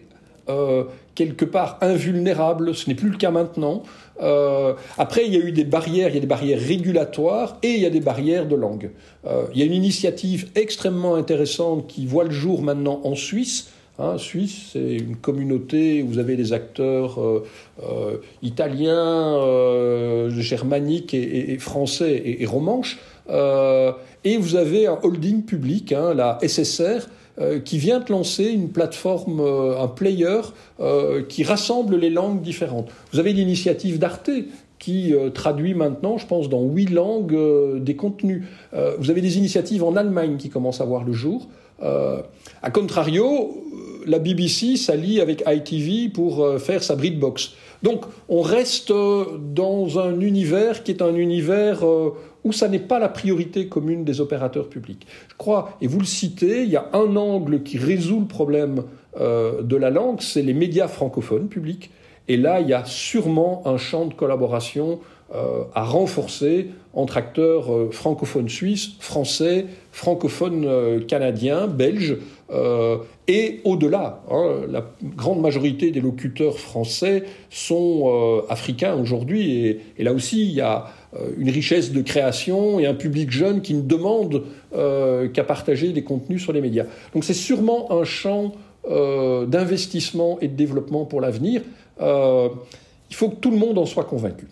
[0.50, 0.84] euh,
[1.16, 2.76] quelque part invulnérables.
[2.76, 3.84] Ce n'est plus le cas maintenant.
[4.98, 7.82] après, il y a eu des barrières, il y a des barrières régulatoires et il
[7.82, 8.92] y a des barrières de langue.
[9.54, 13.70] il y a une initiative extrêmement intéressante qui voit le jour maintenant en Suisse
[14.02, 17.44] Hein, Suisse, c'est une communauté où vous avez des acteurs euh,
[17.84, 22.98] euh, italiens, euh, germaniques et, français et, romanches.
[23.30, 27.10] et vous avez un holding public, hein, la SSR,
[27.64, 30.42] qui vient de lancer une plateforme, un player
[31.30, 32.90] qui rassemble les langues différentes.
[33.14, 34.30] Vous avez l'initiative d'Arte
[34.78, 37.38] qui traduit maintenant, je pense, dans huit langues
[37.82, 38.44] des contenus.
[38.74, 41.48] vous avez des initiatives en Allemagne qui commencent à voir le jour.
[41.82, 43.64] A contrario,
[44.06, 47.54] la BBC s'allie avec ITV pour euh, faire sa Britbox.
[47.84, 52.80] Donc on reste euh, dans un univers qui est un univers euh, où ça n'est
[52.80, 55.06] pas la priorité commune des opérateurs publics.
[55.30, 58.84] Je crois, et vous le citez, il y a un angle qui résout le problème
[59.20, 61.90] de la langue, c'est les médias francophones publics.
[62.30, 65.00] Et là, il y a sûrement un champ de collaboration
[65.32, 72.18] à renforcer entre acteurs francophones suisses, français, francophones canadiens, belges,
[72.52, 74.84] euh, et au-delà, hein, la
[75.16, 80.88] grande majorité des locuteurs français sont euh, africains aujourd'hui, et, là aussi il y a
[81.16, 84.44] euh, une richesse de création et un public jeune qui ne demande
[85.34, 86.86] qu'à partager des contenus sur les médias.
[87.14, 88.54] Donc c'est sûrement un champ
[88.88, 91.62] d'investissement et de développement pour l'avenir.
[92.00, 94.46] il faut que tout le monde en soit convaincu.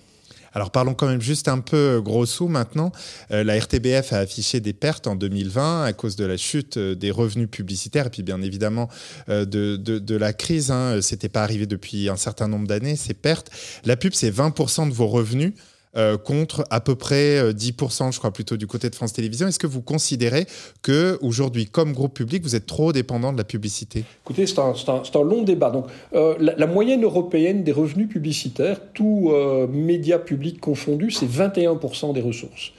[0.57, 2.91] Alors parlons quand même juste un peu euh, gros sous maintenant.
[3.29, 6.95] Euh, la RTBF a affiché des pertes en 2020 à cause de la chute euh,
[6.95, 8.89] des revenus publicitaires et puis bien évidemment
[9.27, 10.71] de, de, la crise.
[10.71, 10.99] Hein.
[11.03, 13.51] C'était pas arrivé depuis un certain nombre d'années, ces pertes.
[13.85, 15.53] La pub, c'est 20% de vos revenus.
[15.97, 19.47] Euh, contre à peu près 10%, euh, je crois, plutôt du côté de France Télévisions.
[19.47, 20.45] Est-ce que vous considérez
[20.83, 24.03] que aujourd'hui, comme groupe public, vous êtes trop dépendant de la publicité?
[24.23, 25.71] Écoutez, c'est un, long débat.
[25.71, 29.31] Donc, euh, la, moyenne européenne des revenus publicitaires, tous
[29.71, 32.73] médias publics confondus, c'est 21% des ressources.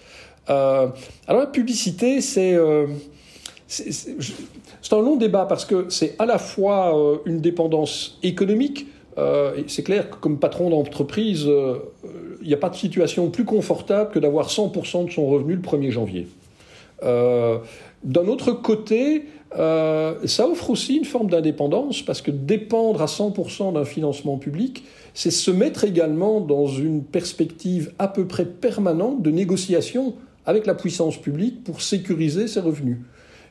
[0.46, 0.92] alors
[1.26, 2.56] la publicité, c'est
[3.66, 8.86] c'est un long débat parce que c'est à la fois une dépendance économique.
[9.66, 11.48] c'est clair que comme patron d'entreprise,
[12.46, 15.90] n'y a pas de situation plus confortable que d'avoir 100% de son revenu le 1er
[15.90, 16.28] janvier.
[17.02, 17.58] Euh,
[18.04, 19.24] d'un autre côté,
[19.56, 24.84] euh, ça offre aussi une forme d'indépendance parce que dépendre à 100% d'un financement public,
[25.14, 30.14] c'est se mettre également dans une perspective à peu près permanente de négociation
[30.46, 32.98] avec la puissance publique pour sécuriser ses revenus.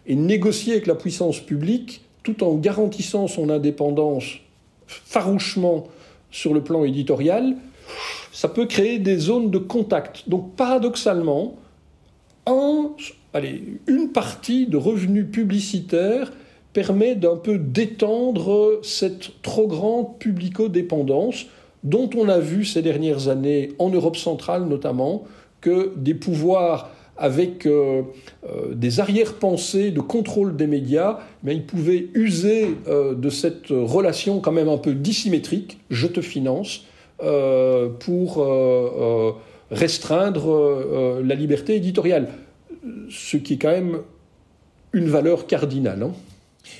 [0.05, 4.39] Et négocier avec la puissance publique tout en garantissant son indépendance
[4.87, 5.87] farouchement
[6.31, 7.55] sur le plan éditorial,
[8.31, 10.27] ça peut créer des zones de contact.
[10.27, 11.55] Donc paradoxalement,
[13.87, 16.31] une partie de revenus publicitaires
[16.73, 21.47] permet d'un peu d'étendre cette trop grande publico-dépendance
[21.83, 25.23] dont on a vu ces dernières années, en Europe centrale notamment,
[25.61, 28.03] que des pouvoirs avec euh,
[28.45, 34.39] euh, des arrière-pensées de contrôle des médias, mais ils pouvaient user euh, de cette relation
[34.39, 36.85] quand même un peu dissymétrique, je te finance,
[37.19, 39.31] pour euh, euh,
[39.71, 42.29] restreindre la liberté éditoriale,
[43.09, 43.99] ce qui est quand même
[44.93, 46.03] une valeur cardinale.
[46.03, 46.13] Hein.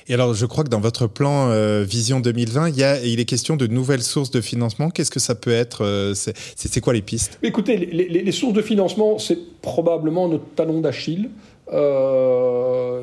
[0.06, 1.50] Et alors, je crois que dans votre plan
[1.82, 4.90] Vision 2020, il, y a, il est question de nouvelles sources de financement.
[4.90, 7.38] Qu'est-ce que ça peut être C'est quoi les pistes?
[7.42, 11.30] Écoutez, les, les, sources de financement, c'est probablement notre talon d'Achille.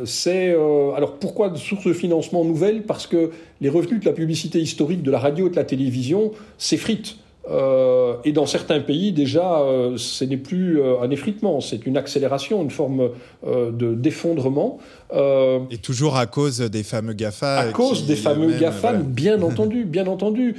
[0.06, 2.84] c'est alors pourquoi des sources de financement nouvelles?
[2.84, 3.32] Parce que
[3.62, 7.18] les revenus de la publicité historique, de la radio et de la télévision s'effritent.
[7.50, 11.96] Euh, et dans certains pays, déjà, euh, ce n'est plus euh, un effritement, c'est une
[11.96, 13.10] accélération, une forme
[13.46, 14.80] de d'effondrement.
[15.14, 17.60] et toujours à cause des fameux GAFA.
[17.60, 20.56] À cause des fameux GAFA, bien entendu, bien entendu.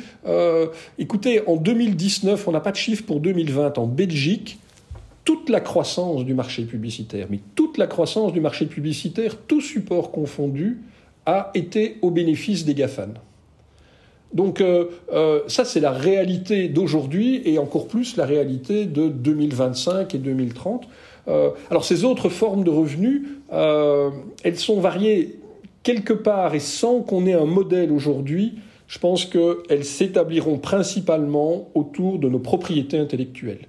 [0.98, 4.58] écoutez, en 2019, on n'a pas de chiffre pour 2020 en Belgique.
[5.24, 10.12] Toute la croissance du marché publicitaire, mais toute la croissance du marché publicitaire, tout support
[10.12, 10.82] confondu,
[11.24, 13.14] a été au bénéfice des GAFAN.
[14.36, 14.84] Donc euh,
[15.14, 20.86] euh, ça, c'est la réalité d'aujourd'hui et encore plus la réalité de 2025 et 2030.
[21.28, 25.38] Euh, alors ces autres formes de revenus, elles sont variées
[25.82, 28.56] quelque part et sans qu'on ait un modèle aujourd'hui.
[28.88, 33.66] Je pense qu'elles s'établiront principalement autour de nos propriétés intellectuelles.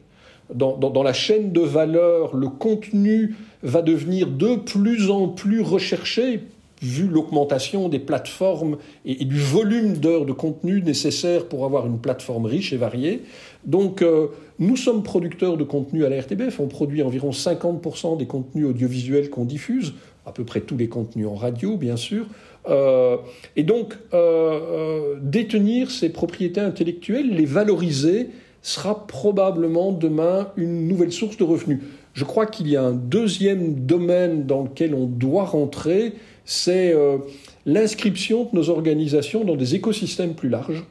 [0.53, 6.41] Dans, dans, la chaîne de valeur, le contenu va devenir de plus en plus recherché
[6.82, 12.46] vu l'augmentation des plateformes et, du volume d'heures de contenu nécessaire pour avoir une plateforme
[12.46, 13.22] riche et variée.
[13.66, 14.28] Donc, euh,
[14.60, 16.60] nous sommes producteurs de contenu à la RTBF.
[16.60, 19.94] On produit environ 50% des contenus audiovisuels qu'on diffuse,
[20.26, 22.26] à peu près tous les contenus en radio, bien sûr.
[22.70, 23.18] Euh,
[23.56, 28.30] et donc, euh, détenir ces propriétés intellectuelles, les valoriser,
[28.62, 31.80] sera probablement demain une nouvelle source de revenus.
[32.14, 36.14] Je crois qu'il y a un deuxième domaine dans lequel on doit rentrer,
[36.48, 37.18] c'est euh,
[37.66, 40.86] l'inscription de nos organisations dans des écosystèmes plus larges.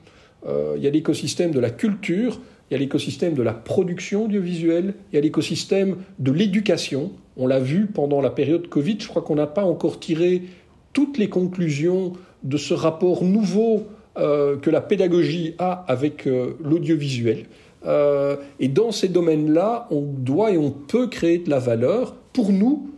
[0.46, 2.38] Euh, il y a l'écosystème de la culture,
[2.70, 7.10] il y a l'écosystème de la production audiovisuelle, il y a l'écosystème de l'éducation.
[7.38, 10.42] On l'a vu pendant la période Covid, je crois qu'on n'a pas encore tiré
[10.92, 13.84] toutes les conclusions de ce rapport nouveau
[14.18, 16.28] euh, que la pédagogie a avec
[16.62, 17.46] l'audiovisuel.
[18.58, 22.90] Et dans ces domaines-là, on doit et on peut créer de la valeur pour nous,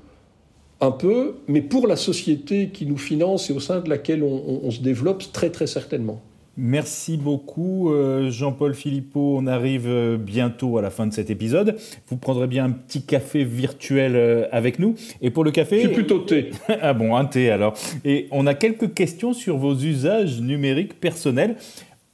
[0.80, 4.70] un peu, mais pour la société qui nous finance et au sein de laquelle on
[4.70, 6.22] se développe très très certainement.
[6.60, 9.36] Merci beaucoup euh, Jean-Paul Philippot.
[9.38, 11.78] On arrive euh, bientôt à la fin de cet épisode.
[12.08, 14.96] Vous prendrez bien un petit café virtuel euh, avec nous.
[15.22, 15.82] Et pour le café...
[15.82, 16.50] C'est plutôt thé.
[16.82, 17.74] ah bon, un thé alors.
[18.04, 21.54] Et on a quelques questions sur vos usages numériques personnels.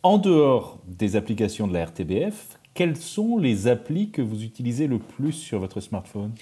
[0.03, 4.99] En dehors des applications de la RTBF, quelles sont les applis que vous utilisez le
[4.99, 6.33] plus sur votre smartphone?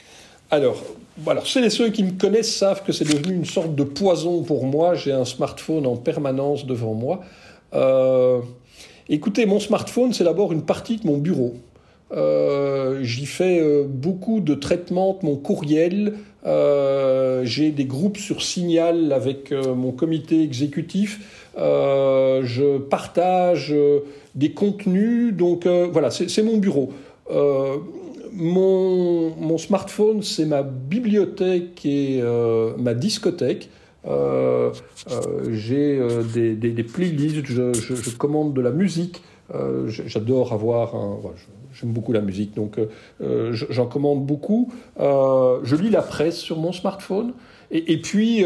[0.52, 0.76] Alors,
[1.16, 4.94] voilà, ceux qui me connaissent savent que c'est devenu une sorte de poison pour moi.
[4.94, 7.22] J'ai un smartphone en permanence devant moi.
[7.72, 8.38] Euh,
[9.08, 11.54] écoutez, mon smartphone, c'est d'abord une partie de mon bureau.
[12.12, 16.18] Euh, j'y fais euh, beaucoup de traitements de mon courriel.
[16.44, 21.48] J'ai des groupes sur Signal avec mon comité exécutif.
[21.56, 23.74] je partage
[24.34, 25.32] des contenus.
[25.32, 26.92] Donc voilà, c'est mon bureau.
[28.34, 32.22] Mon, smartphone, c'est ma bibliothèque et
[32.78, 33.68] ma discothèque.
[34.04, 34.72] Euh,
[35.10, 39.22] euh, j'ai euh, des, playlists, je, je, commande de la musique.
[39.86, 41.18] J'adore avoir un.
[41.74, 42.78] J'aime beaucoup la musique, donc
[43.20, 44.72] j'en commande beaucoup.
[44.98, 47.32] je lis la presse sur mon smartphone.
[47.74, 48.44] Et, puis,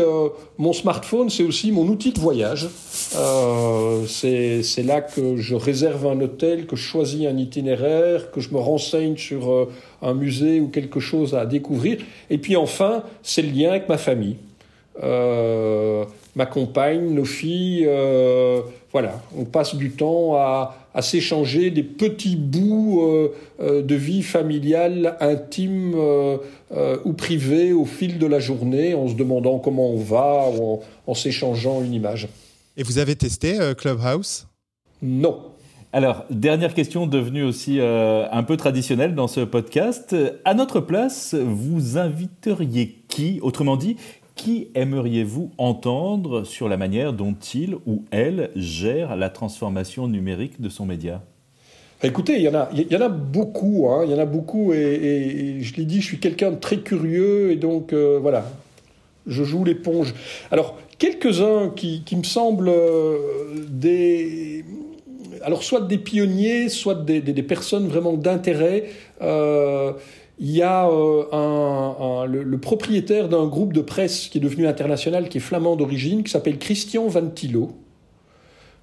[0.57, 2.69] mon smartphone, c'est aussi mon outil de voyage.
[4.07, 8.59] c'est là que je réserve un hôtel, que je choisis un itinéraire, que je me
[8.59, 9.69] renseigne sur
[10.03, 11.99] un musée ou quelque chose à découvrir.
[12.31, 14.37] Et puis enfin, c'est le lien avec ma famille.
[15.03, 16.05] Euh,
[16.35, 18.63] ma compagne, nos filles, euh,
[18.93, 25.95] voilà, on passe du temps à, s'échanger des petits bouts euh, de vie familiale, intime
[27.05, 31.15] ou privée au fil de la journée, en se demandant comment on va ou en,
[31.15, 32.29] s'échangeant une image.
[32.77, 34.47] Et vous avez testé Clubhouse?
[35.03, 35.41] Non.
[35.93, 40.15] Alors, dernière question devenue aussi un peu traditionnelle dans ce podcast.
[40.45, 43.39] À notre place, vous inviteriez qui?
[43.43, 43.97] Autrement dit,
[44.37, 50.69] qui aimeriez-vous entendre sur la manière dont il ou elle gère la transformation numérique de
[50.69, 51.23] son média?
[52.03, 54.27] Écoutez, il y en a, il y en a beaucoup, hein, il y en a
[54.27, 58.45] beaucoup, et, je l'ai dit, je suis quelqu'un de très curieux, et donc euh, voilà,
[59.27, 60.15] je joue l'éponge.
[60.51, 63.17] Alors, quelques-uns qui, me semblent euh,
[63.69, 64.65] des,
[65.43, 68.91] alors soit des pionniers, soit des, personnes vraiment d'intérêt.
[69.23, 69.93] Euh,
[70.39, 75.39] il y a euh, le, propriétaire d'un groupe de presse qui est devenu international, qui
[75.39, 77.73] est flamand d'origine, qui s'appelle Christian Van Tilo.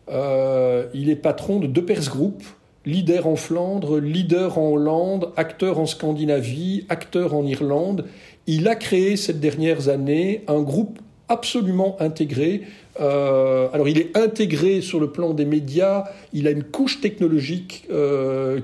[0.10, 2.41] Euh, il est patron de Deux Pers Group,
[2.86, 8.06] leader en Flandre, leader en Hollande, acteur en Scandinavie, acteur en Irlande.
[8.47, 10.99] Il a créé ces dernières années un groupe
[11.30, 12.64] absolument intégré.
[12.99, 17.88] Euh, alors il est intégré sur le plan des médias, il a une couche technologique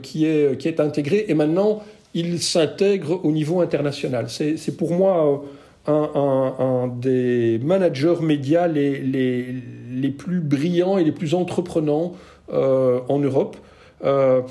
[0.04, 1.82] qui, est, qui est intégrée, et maintenant
[2.14, 4.30] il s'intègre au niveau international.
[4.30, 5.44] C'est pour moi
[5.88, 12.14] euh, un, des managers médias les, les, plus brillants et les plus entreprenants
[12.52, 13.58] euh, en Europe.
[14.04, 14.42] Euh,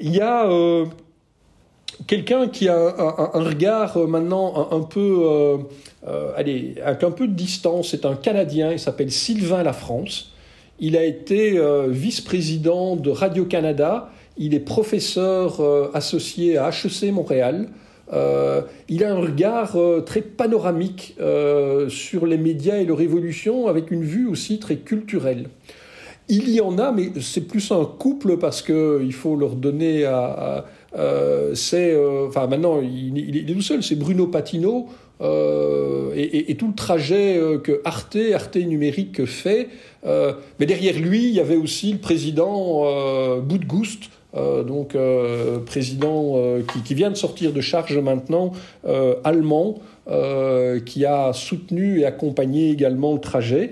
[0.00, 0.48] il y a
[2.06, 2.76] quelqu'un qui a
[3.34, 5.58] un, regard maintenant un, peu,
[6.36, 7.90] allez, avec un peu de distance.
[7.90, 10.32] C'est un Canadien, il s'appelle Sylvain Lafrance.
[10.78, 14.10] Il a été vice-président de Radio-Canada
[14.40, 17.68] il est professeur euh, associé à HEC Montréal.
[18.12, 21.14] Euh, il a un regard euh, très panoramique
[21.88, 25.48] sur les médias et leur évolution, avec une vue aussi très culturelle.
[26.28, 30.64] Il y en a, mais c'est plus un couple parce qu'il faut leur donner à.
[31.54, 31.96] c'est,
[32.28, 33.82] enfin maintenant, il, est tout seul.
[33.82, 34.86] C'est Bruno Patino
[35.20, 39.68] et, tout le trajet que Arte, Arte numérique fait.
[40.04, 46.62] mais derrière lui, il y avait aussi le président Boudgouste, euh, donc euh, président euh,
[46.84, 48.52] qui, vient de sortir de charge maintenant,
[49.24, 49.78] allemand,
[50.86, 53.70] qui a soutenu et accompagné également le trajet.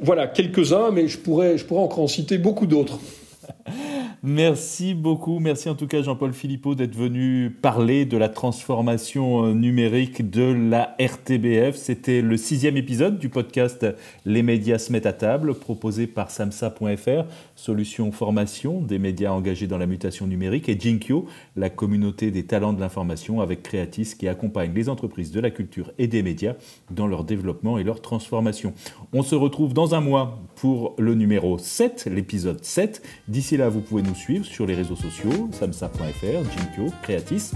[0.00, 2.98] voilà, quelques-uns, mais je pourrais, je pourrais encore en citer beaucoup d'autres.
[4.22, 5.38] Merci beaucoup.
[5.38, 10.42] Merci en tout cas Jean-Paul Philippot d'être venu parler de la transformation euh, numérique de
[10.42, 11.76] la RTBF.
[11.76, 13.86] C'était le sixième épisode du podcast
[14.24, 17.24] Les médias se mettent à table, proposé par samsa.fr,
[17.58, 22.72] solution formation des médias engagés dans la mutation numérique, et Jinkyo, la communauté des talents
[22.72, 26.54] de l'information avec Creatis qui accompagne les entreprises de la culture et des médias
[26.92, 28.74] dans leur développement et leur transformation.
[29.12, 33.02] On se retrouve dans un mois pour le numéro 7, l'épisode 7.
[33.26, 37.50] D'ici là, vous pouvez nous suivre sur les réseaux sociaux, samsa.fr, Jinkyo, Creatis.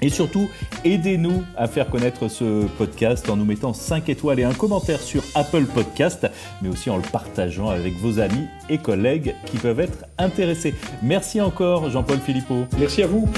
[0.00, 0.48] Et surtout,
[0.82, 5.22] aidez-nous à faire connaître ce podcast en nous mettant 5 étoiles et un commentaire sur
[5.34, 6.26] Apple Podcast,
[6.62, 8.78] mais aussi en le partageant avec vos amis et
[9.10, 10.74] collègues qui peuvent être intéressés.
[11.02, 12.66] Merci encore Jean-Paul Philippot.
[12.78, 13.28] Merci à vous.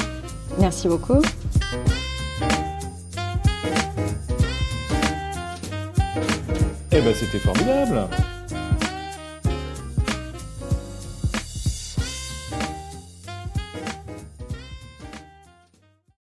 [0.59, 1.23] Merci beaucoup.
[6.95, 8.07] Eh ben c'était formidable